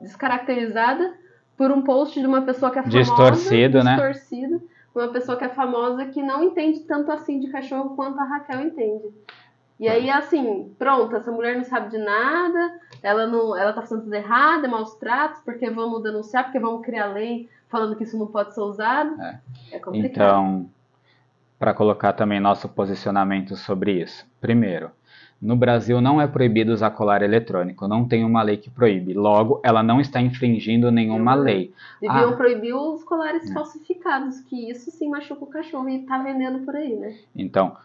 [0.00, 1.14] descaracterizada
[1.56, 2.98] por um post de uma pessoa que é famosa.
[2.98, 3.94] Distorcido, né?
[3.96, 4.62] distorcido,
[4.94, 8.60] Uma pessoa que é famosa que não entende tanto assim de cachorro quanto a Raquel
[8.62, 9.04] entende.
[9.78, 14.04] E aí, assim, pronto, essa mulher não sabe de nada, ela não, ela tá fazendo
[14.04, 18.18] tudo errado, é maus tratos, porque vamos denunciar, porque vamos criar lei falando que isso
[18.18, 19.20] não pode ser usado.
[19.20, 19.38] É.
[19.72, 20.10] É complicado.
[20.14, 20.70] Então,
[21.58, 24.26] para colocar também nosso posicionamento sobre isso.
[24.40, 24.90] Primeiro,
[25.40, 29.12] no Brasil não é proibido usar colar eletrônico, não tem uma lei que proíbe.
[29.14, 31.72] Logo, ela não está infringindo nenhuma Nenhuma lei.
[32.00, 32.36] Deviam Ah.
[32.36, 33.52] proibir os colares É.
[33.54, 37.14] falsificados, que isso sim machuca o cachorro e tá vendendo por aí, né?
[37.34, 37.76] Então,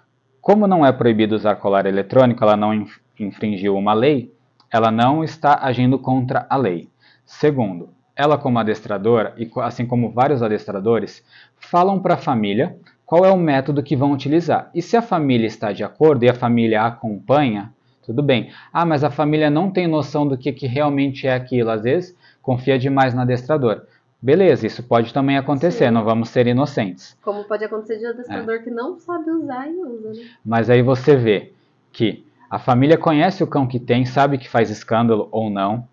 [0.41, 4.33] como não é proibido usar colar eletrônico, ela não inf- infringiu uma lei,
[4.71, 6.89] ela não está agindo contra a lei.
[7.25, 11.23] Segundo, ela como adestradora, e assim como vários adestradores,
[11.57, 12.75] falam para a família
[13.11, 14.71] qual é o método que vão utilizar.
[14.73, 18.49] E se a família está de acordo e a família acompanha, tudo bem.
[18.71, 21.71] Ah, mas a família não tem noção do que, que realmente é aquilo.
[21.71, 23.81] Às vezes, confia demais no adestrador.
[24.21, 25.91] Beleza, isso pode também acontecer, Sim.
[25.91, 27.17] não vamos ser inocentes.
[27.21, 28.59] Como pode acontecer de adestrador É.
[28.59, 30.29] que não sabe usar e usa, né?
[30.45, 31.51] Mas aí você vê
[31.91, 35.85] que a família conhece o cão que tem, sabe que faz escândalo ou não.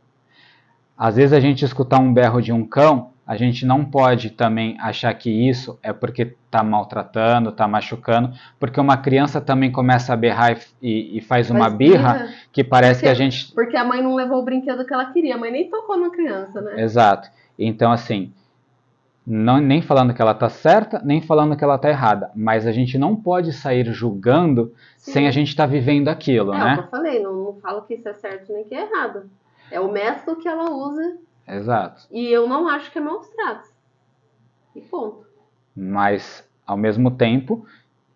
[0.96, 4.74] Às vezes a gente escutar um berro de um cão, a gente não pode também
[4.80, 10.16] achar que isso é porque está maltratando, está machucando, porque uma criança também começa a
[10.16, 13.76] berrar e, e- e faz uma Faz birra que parece que a Porque- gente Porque
[13.76, 15.34] a mãe não levou o brinquedo que ela queria.
[15.34, 16.80] A mãe nem tocou na criança, né?
[16.82, 17.28] Exato.
[17.58, 18.32] Então, assim,
[19.26, 22.72] não, nem falando que ela está certa, nem falando que ela está errada, mas a
[22.72, 25.12] gente não pode sair julgando Sim.
[25.12, 26.76] sem a gente estar vivendo aquilo, É, né?
[26.78, 29.24] eu falei, não, não falo que isso é certo nem que é errado.
[29.70, 31.18] É o método que ela usa
[31.48, 32.06] Exato.
[32.10, 33.70] e eu não acho que é maus tratos.
[34.74, 35.26] E ponto.
[35.74, 37.64] Mas, ao mesmo tempo,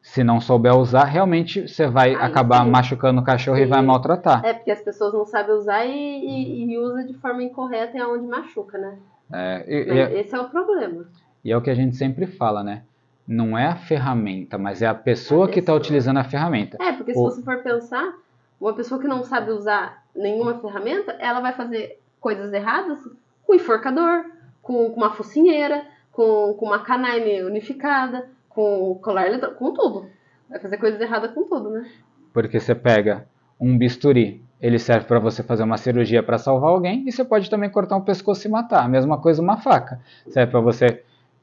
[0.00, 2.70] se não souber usar, realmente você vai Aí acabar sim.
[2.70, 4.44] machucando o cachorro e vai maltratar.
[4.44, 8.00] É porque as pessoas não sabem usar e, e- e usa de forma incorreta e
[8.00, 8.98] é onde machuca, né?
[9.32, 11.06] É, e, Mas e- Esse é o problema.
[11.44, 12.82] e é o que a gente sempre fala, né?
[13.26, 15.78] Não é a ferramenta, mas é a pessoa A que está pessoa.
[15.80, 16.76] utilizando a ferramenta.
[16.80, 18.12] É, porque se O- você for pensar,
[18.60, 22.98] uma pessoa que não sabe usar nenhuma ferramenta, ela vai fazer coisas erradas
[23.52, 24.24] com enforcador,
[24.62, 30.06] com, com uma focinheira, com, com uma canine unificada, com colar eletrônico, com tudo.
[30.48, 31.86] Vai fazer coisas erradas com tudo, né?
[32.32, 33.26] Porque você pega
[33.60, 37.50] um bisturi, ele serve para você fazer uma cirurgia para salvar alguém, e você pode
[37.50, 38.84] também cortar um pescoço e matar.
[38.84, 40.00] A mesma coisa uma faca.
[40.28, 41.02] Serve para você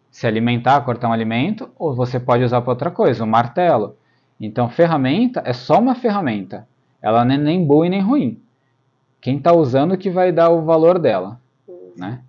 [0.10, 3.96] se alimentar, cortar um alimento, ou você pode usar para outra coisa, um martelo.
[4.40, 6.68] Então, ferramenta é só uma ferramenta.
[7.02, 8.42] Ela não é nem boa e nem ruim.
[9.22, 11.40] Quem está usando que vai dar o valor dela,
[11.96, 12.24] né?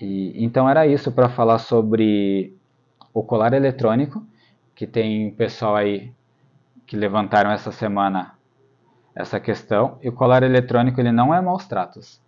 [0.00, 2.56] E, então era isso para falar sobre
[3.14, 4.24] o colar eletrônico,
[4.74, 6.12] que tem pessoal aí
[6.86, 8.34] que levantaram essa semana
[9.14, 9.98] essa questão.
[10.02, 12.20] E o colar eletrônico ele não é maus tratos.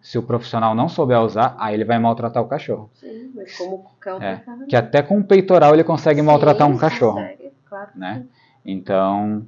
[0.00, 2.90] Se o profissional não souber usar, aí ele vai maltratar o cachorro.
[2.94, 6.68] Sim, mas como qualquer outra É, que até com o peitoral ele consegue Sim, maltratar
[6.68, 7.90] um cachorro, consegue, claro.
[7.94, 8.26] né?
[8.64, 9.46] Então,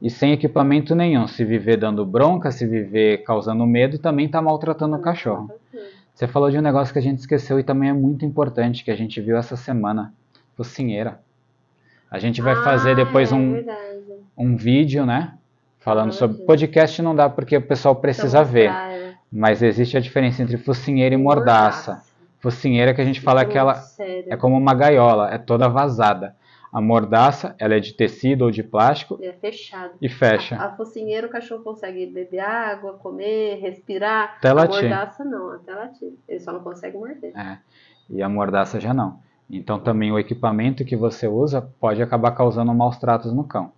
[0.00, 4.96] e sem equipamento nenhum, se viver dando bronca, se viver causando medo, também está maltratando
[4.96, 5.50] o cachorro.
[6.14, 8.90] Você falou de um negócio que a gente esqueceu e também é muito importante, que
[8.90, 10.12] a gente viu essa semana,
[10.56, 11.20] focinheira.
[12.10, 13.64] A gente vai fazer Ah, depois é um,
[14.36, 15.34] um vídeo, né?
[15.78, 16.38] Falando sobre.
[16.44, 18.70] Podcast não dá porque o pessoal precisa Então, ver.
[18.70, 19.14] é.
[19.30, 22.02] Mas existe a diferença entre focinheira e mordaça.
[22.40, 23.82] Focinheira que a gente fala Isso que ela
[24.26, 26.34] é como uma gaiola, é toda vazada.
[26.72, 29.94] A mordaça, ela é de tecido ou de plástico É fechado.
[30.02, 30.56] e fecha.
[30.56, 34.34] A, a focinheira o cachorro consegue beber água, comer, respirar.
[34.38, 34.82] Até a latir.
[34.82, 36.12] mordaça não, até latir.
[36.28, 37.32] Ele só não consegue morder.
[37.36, 37.58] É,
[38.10, 39.18] e a mordaça já não.
[39.50, 43.72] Então também o equipamento que você usa pode acabar causando maus tratos no cão.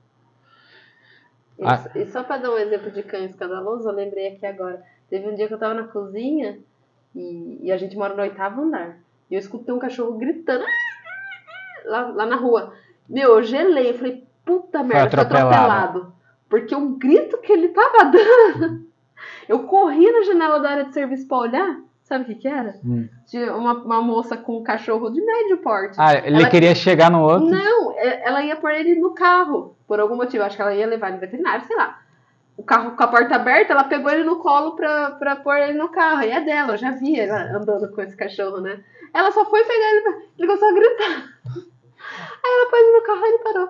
[1.58, 1.88] E, Ah.
[1.94, 4.82] e só para dar um exemplo de cão escandaloso, eu lembrei aqui agora.
[5.08, 6.58] Teve um dia que eu tava na cozinha
[7.14, 8.98] e, e a gente mora no oitavo andar.
[9.30, 10.64] E eu escutei um cachorro gritando
[11.84, 12.72] lá, lá na rua.
[13.08, 13.90] Meu, eu gelei.
[13.90, 15.48] Eu falei, puta merda, foi atropelado.
[15.54, 16.12] atropelado.
[16.48, 18.86] Porque o grito que ele tava dando.
[19.48, 21.80] Eu corri na janela da área de serviço pra olhar.
[22.02, 22.74] Sabe o que que era?
[22.84, 23.08] Hum.
[23.26, 25.94] Tinha uma, uma moça com um cachorro de médio porte.
[25.96, 27.46] Ah, ele Ela- queria chegar no outro.
[27.48, 30.42] Não, é- ela ia pôr ele no carro, por algum motivo.
[30.42, 32.00] Acho que ela ia levar ele no veterinário, sei lá.
[32.56, 35.78] O carro com a porta aberta, ela pegou ele no colo pra, pra pôr ele
[35.78, 36.22] no carro.
[36.22, 38.80] E é dela, eu já vi ela andando com esse cachorro, né?
[39.12, 41.24] Ela só foi pegar ele, ele começou a gritar.
[42.42, 43.68] Aí ela pôs ele no carro e ele parou.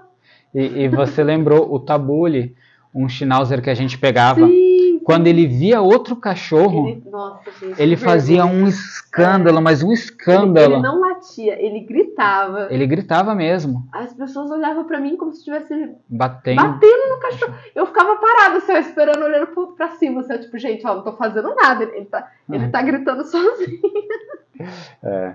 [0.55, 2.57] E, e você lembrou o tabule,
[2.95, 4.47] um schnauzer que a gente pegava.
[4.47, 5.01] Sim.
[5.05, 7.75] Quando ele via outro cachorro, ele, Ele, nossa, gente.
[7.75, 10.75] que fazia um escândalo, mas um Ele, escândalo.
[10.75, 12.69] ele não latia, ele gritava.
[12.71, 16.57] Ele gritava mesmo, As pessoas olhavam pra mim como se estivesse batendo.
[16.63, 17.55] batendo no cachorro.
[17.75, 21.55] Eu ficava parada, assim, esperando, olhando pra cima, assim, tipo, gente, ó, não tô fazendo
[21.55, 21.85] nada.
[21.85, 22.71] Ele tá, ele Uhum.
[22.71, 23.81] tá gritando sozinho.
[25.03, 25.35] É.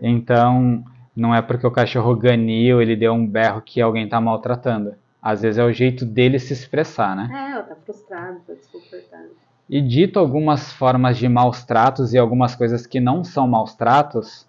[0.00, 0.82] Então,
[1.14, 4.94] não é porque o cachorro ganiu, ele deu um berro que alguém tá maltratando.
[5.22, 7.54] Às vezes é o jeito dele se expressar, né?
[7.56, 9.30] É, tá frustrada, tá desconfortável.
[9.68, 14.46] E dito algumas formas de maus tratos e algumas coisas que não são maus tratos,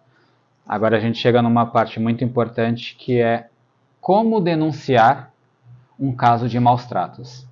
[0.68, 3.48] agora a gente chega numa parte muito importante que é
[4.02, 5.32] como denunciar
[5.98, 7.48] um caso de maus tratos.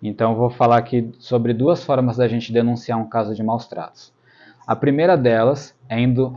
[0.00, 3.66] Então eu vou falar aqui sobre duas formas da gente denunciar um caso de maus
[3.66, 4.13] tratos.
[4.66, 6.36] A primeira delas é indo.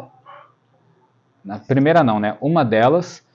[1.44, 2.38] Na primeira não, né?
[2.42, 3.26] Uma delas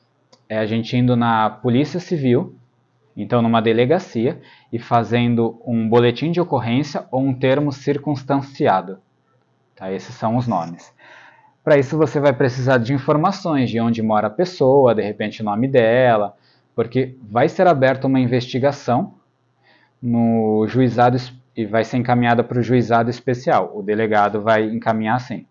[0.48, 2.54] é a gente indo na Polícia Civil,
[3.16, 4.40] então numa delegacia,
[4.70, 8.98] e fazendo um boletim de ocorrência ou um termo circunstanciado.
[9.74, 9.90] Tá?
[9.90, 10.92] Esses são os nomes.
[11.64, 15.44] Para isso você vai precisar de informações de onde mora a pessoa, de repente o
[15.44, 16.36] nome dela,
[16.74, 19.14] porque vai ser aberta uma investigação
[20.02, 21.16] no juizado
[21.56, 23.72] e vai ser encaminhada para o juizado especial.
[23.74, 25.46] O delegado vai encaminhar assim.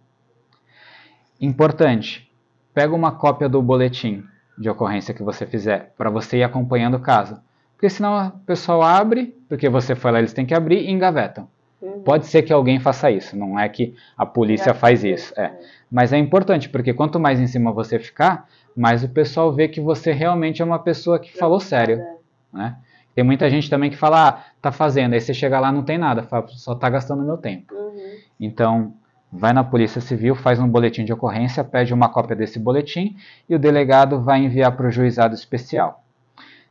[1.39, 2.31] importante,
[2.73, 4.23] pega uma cópia do boletim
[4.57, 7.39] de ocorrência que você fizer para você ir acompanhando o caso.
[7.75, 11.47] Porque senão o pessoal abre, porque você foi lá, eles têm que abrir e engavetam.
[11.81, 12.03] Uhum.
[12.03, 15.33] Pode ser que alguém faça isso, não é que a polícia faz isso.
[15.35, 15.51] É.
[15.91, 19.81] Mas é importante, porque quanto mais em cima você ficar, mais o pessoal vê que
[19.81, 22.05] você realmente é uma pessoa que falou sério.
[22.53, 22.75] Né?
[23.13, 25.97] Tem muita gente também que fala, ah, tá fazendo, aí você chega lá não tem
[25.97, 27.73] nada, só tá gastando meu tempo.
[27.73, 28.15] Uhum.
[28.39, 28.93] Então,
[29.31, 33.15] vai na Polícia Civil, faz um boletim de ocorrência, pede uma cópia desse boletim
[33.49, 36.03] e o delegado vai enviar para o juizado especial.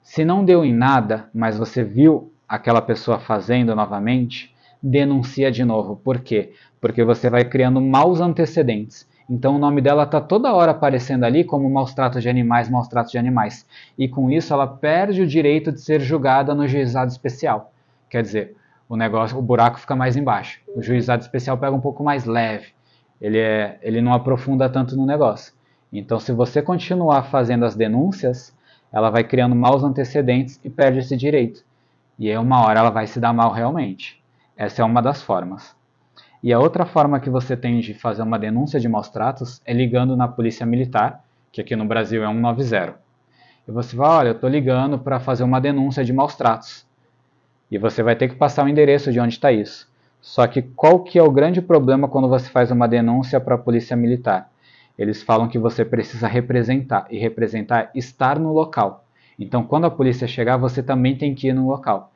[0.03, 5.97] Se não deu em nada, mas você viu aquela pessoa fazendo novamente, denuncia de novo.
[5.97, 6.53] Por quê?
[6.81, 9.09] Porque você vai criando maus antecedentes.
[9.31, 12.89] Então o nome dela está toda hora aparecendo ali como maus tratos de animais, maus
[12.89, 13.65] tratos de animais.
[13.97, 17.73] E com isso ela perde o direito de ser julgada no juizado especial.
[18.09, 18.57] Quer dizer,
[18.89, 20.61] o negócio, o buraco fica mais embaixo.
[20.75, 22.73] O juizado especial pega um pouco mais leve.
[23.21, 25.55] Ele, é, ele não aprofunda tanto no negócio.
[25.93, 28.53] Então, se você continuar fazendo as denúncias,
[28.93, 31.65] ela vai criando maus antecedentes e perde esse direito.
[32.19, 34.21] E aí, uma hora, ela vai se dar mal realmente.
[34.57, 35.73] Essa é uma das formas.
[36.43, 39.75] E a outra forma que você tem de fazer uma denúncia de maus tratos é
[39.75, 41.23] ligando na polícia militar,
[41.53, 42.95] que aqui no Brasil é 190.
[43.69, 46.87] E você vai, olha, eu estou ligando para fazer uma denúncia de maus tratos.
[47.71, 49.89] E você vai ter que passar o endereço de onde está isso.
[50.21, 53.59] Só que qual que é o grande problema quando você faz uma denúncia para a
[53.59, 54.51] polícia militar?
[54.99, 59.05] Eles falam que você precisa representar, e representar estar no local.
[59.39, 62.13] Então, quando a polícia chegar, você também tem que ir no local.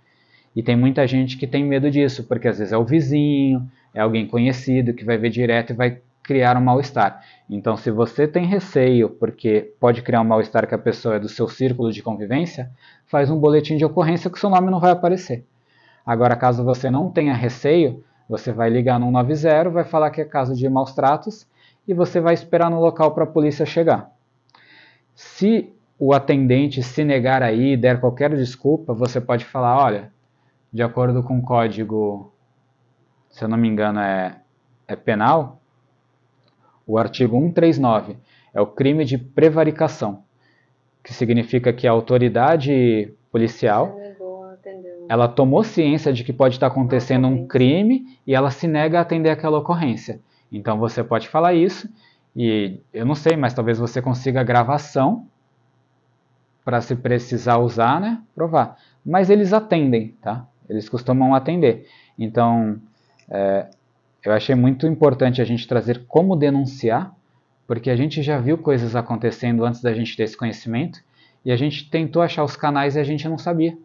[0.54, 4.00] E tem muita gente que tem medo disso, porque às vezes é o vizinho, é
[4.00, 7.22] alguém conhecido que vai ver direto e vai criar um mal-estar.
[7.48, 11.28] Então, se você tem receio, porque pode criar um mal-estar que a pessoa é do
[11.28, 12.70] seu círculo de convivência,
[13.06, 15.44] faz um boletim de ocorrência que seu nome não vai aparecer.
[16.04, 20.24] Agora, caso você não tenha receio, você vai ligar no 190, vai falar que é
[20.24, 21.46] caso de maus tratos
[21.86, 24.10] e você vai esperar no local para a polícia chegar.
[25.14, 30.13] Se o atendente se negar aí, der qualquer desculpa, você pode falar, olha,
[30.74, 32.34] de acordo com o código
[33.34, 34.40] se eu não me engano, é,
[34.86, 35.60] é penal,
[36.86, 38.16] o artigo 139
[38.54, 40.22] é o crime de prevaricação,
[41.02, 43.98] que significa que a autoridade policial
[45.08, 49.02] ela tomou ciência de que pode estar acontecendo um crime e ela se nega a
[49.02, 50.20] atender aquela ocorrência.
[50.52, 51.92] Então você pode falar isso
[52.36, 55.26] e eu não sei, mas talvez você consiga gravação
[56.64, 58.78] para se precisar usar, né, provar.
[59.04, 60.46] Mas eles atendem, tá?
[60.68, 61.86] Eles costumam atender.
[62.18, 62.80] Então,
[63.28, 63.66] é,
[64.24, 67.14] eu achei muito importante a gente trazer como denunciar,
[67.66, 71.00] porque a gente já viu coisas acontecendo antes da gente ter esse conhecimento
[71.44, 73.76] e a gente tentou achar os canais e a gente não sabia.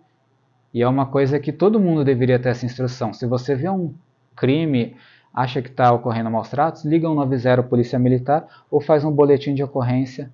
[0.73, 3.11] E é uma coisa que todo mundo deveria ter essa instrução.
[3.11, 3.93] Se você vê um
[4.36, 4.95] crime,
[5.34, 9.63] acha que está ocorrendo maus tratos, liga 190 Polícia Militar ou faz um boletim de
[9.63, 10.32] ocorrência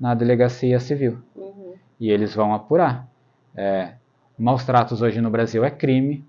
[0.00, 1.18] na delegacia civil.
[1.36, 1.74] Uhum.
[2.00, 3.08] E eles vão apurar.
[3.54, 3.92] É,
[4.38, 6.24] maus tratos hoje no Brasil é crime,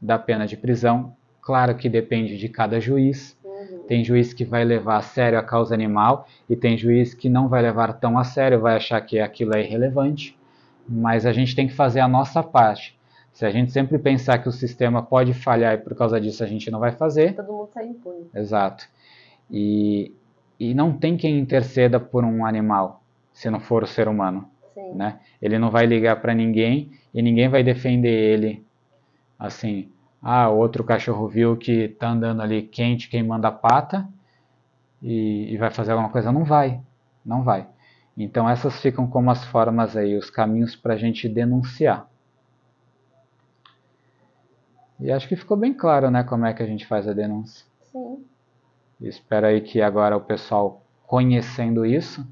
[0.00, 3.36] dá pena de prisão, Claro que depende de cada juiz.
[3.44, 3.80] Uhum.
[3.86, 7.48] Tem juiz que vai levar a sério a causa animal e tem juiz que não
[7.48, 10.36] vai levar tão a sério, vai achar que aquilo é irrelevante.
[10.88, 12.98] Mas a gente tem que fazer a nossa parte.
[13.30, 16.46] Se a gente sempre pensar que o sistema pode falhar e por causa disso a
[16.46, 17.34] gente não vai fazer.
[17.34, 18.26] Todo mundo sai impune.
[18.34, 18.88] Exato.
[19.50, 20.14] E,
[20.58, 23.02] e não tem quem interceda por um animal,
[23.34, 24.48] se não for o ser humano.
[24.90, 24.96] Sim.
[24.96, 25.20] Né?
[25.40, 28.64] Ele não vai ligar para ninguém e ninguém vai defender ele
[29.38, 29.90] assim
[30.26, 34.08] ah, outro cachorro viu que está andando ali quente, queimando a pata
[35.02, 36.32] e, e vai fazer alguma coisa.
[36.32, 36.80] Não vai,
[37.22, 37.68] não vai.
[38.16, 42.08] Então essas ficam como as formas aí, os caminhos para a gente denunciar.
[44.98, 47.66] E acho que ficou bem claro, né, como é que a gente faz a denúncia.
[47.92, 48.24] Sim.
[49.02, 52.26] Espero aí que agora o pessoal conhecendo isso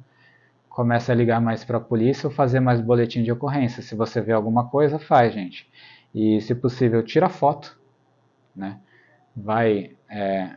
[0.75, 3.83] comece a ligar mais para a polícia ou fazer mais boletim de ocorrência.
[3.83, 5.71] Se você vê alguma coisa, faz, gente.
[6.15, 7.81] E se possível, tira foto
[8.55, 8.79] né?
[9.35, 10.57] vai é,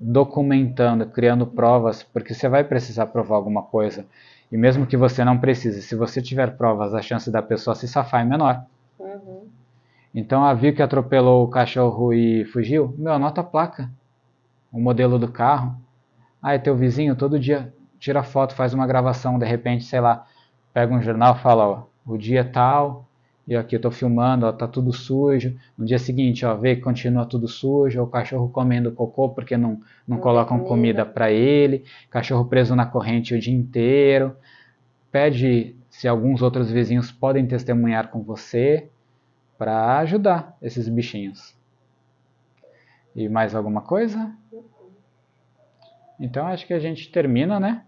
[0.00, 4.06] documentando, criando provas, porque você vai precisar provar alguma coisa.
[4.50, 7.88] E mesmo que você não precise, se você tiver provas, a chance da pessoa se
[7.88, 8.64] safar é menor.
[8.98, 9.48] Uhum.
[10.14, 12.94] Então, a viu que atropelou o cachorro e fugiu?
[12.96, 13.90] Meu, anota a placa,
[14.72, 15.76] o modelo do carro.
[16.40, 17.72] Ah, é teu vizinho, todo dia
[18.04, 20.26] tira foto, faz uma gravação, de repente, sei lá,
[20.74, 23.08] pega um jornal e fala, ó, o dia tal,
[23.48, 25.56] e aqui eu estou filmando, ó, tá tudo sujo.
[25.76, 29.80] No dia seguinte, ó, vê que continua tudo sujo, o cachorro comendo cocô porque não,
[30.06, 34.36] não, colocam comida, comida para ele, cachorro preso na corrente o dia inteiro.
[35.10, 38.90] Pede se alguns outros vizinhos podem testemunhar com você
[39.56, 41.56] para ajudar esses bichinhos.
[43.16, 44.30] E mais alguma coisa?
[46.20, 47.82] Então acho que a gente termina, né?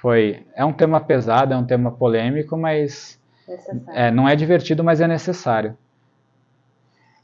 [0.00, 3.20] Foi, é um tema pesado, é um tema polêmico, mas
[3.88, 5.76] é, não é divertido, mas é necessário.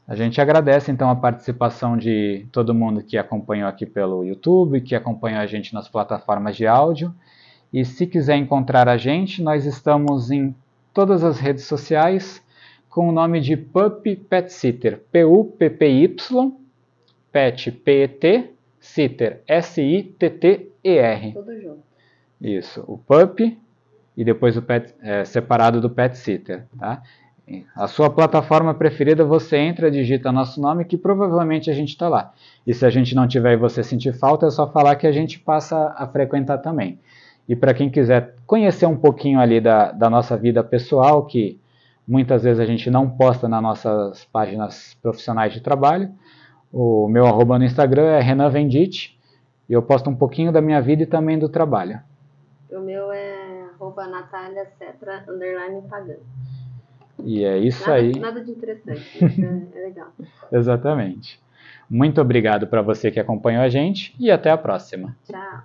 [0.07, 4.93] A gente agradece então a participação de todo mundo que acompanhou aqui pelo YouTube, que
[4.93, 7.11] acompanhou a gente nas plataformas de áudio.
[7.73, 10.55] E se quiser encontrar a gente, nós estamos em
[10.93, 12.45] todas as redes sociais
[12.89, 16.51] com o nome de Pup Pet Sitter, P-U-P-P-Y,
[17.31, 21.33] Pet, P-E-T, Sitter, S-I-T-T-E-R.
[21.33, 21.86] Tudo junto.
[22.41, 23.39] Isso, o Pup
[24.15, 27.01] e depois o pet, é, separado do Pet Sitter, tá?
[27.73, 32.33] A sua plataforma preferida, você entra, digita nosso nome, que provavelmente a gente está lá.
[32.65, 35.13] E se a gente não tiver e você sentir falta, é só falar que a
[35.13, 36.99] gente passa a frequentar também.
[37.47, 41.57] E para quem quiser conhecer um pouquinho ali da, da nossa vida pessoal, que
[42.05, 46.09] muitas vezes a gente não posta nas nossas páginas profissionais de trabalho.
[46.69, 49.17] O meu arroba no Instagram é Renan Vendite
[49.69, 52.01] e eu posto um pouquinho da minha vida e também do trabalho.
[52.71, 56.25] O meu é arroba Natália Cetra, underline pagando.
[57.23, 58.19] E é isso nada, aí.
[58.19, 60.11] Nada de interessante, é, é legal.
[60.51, 61.39] Exatamente.
[61.89, 65.15] Muito obrigado para você que acompanhou a gente e até a próxima.
[65.25, 65.63] Tchau.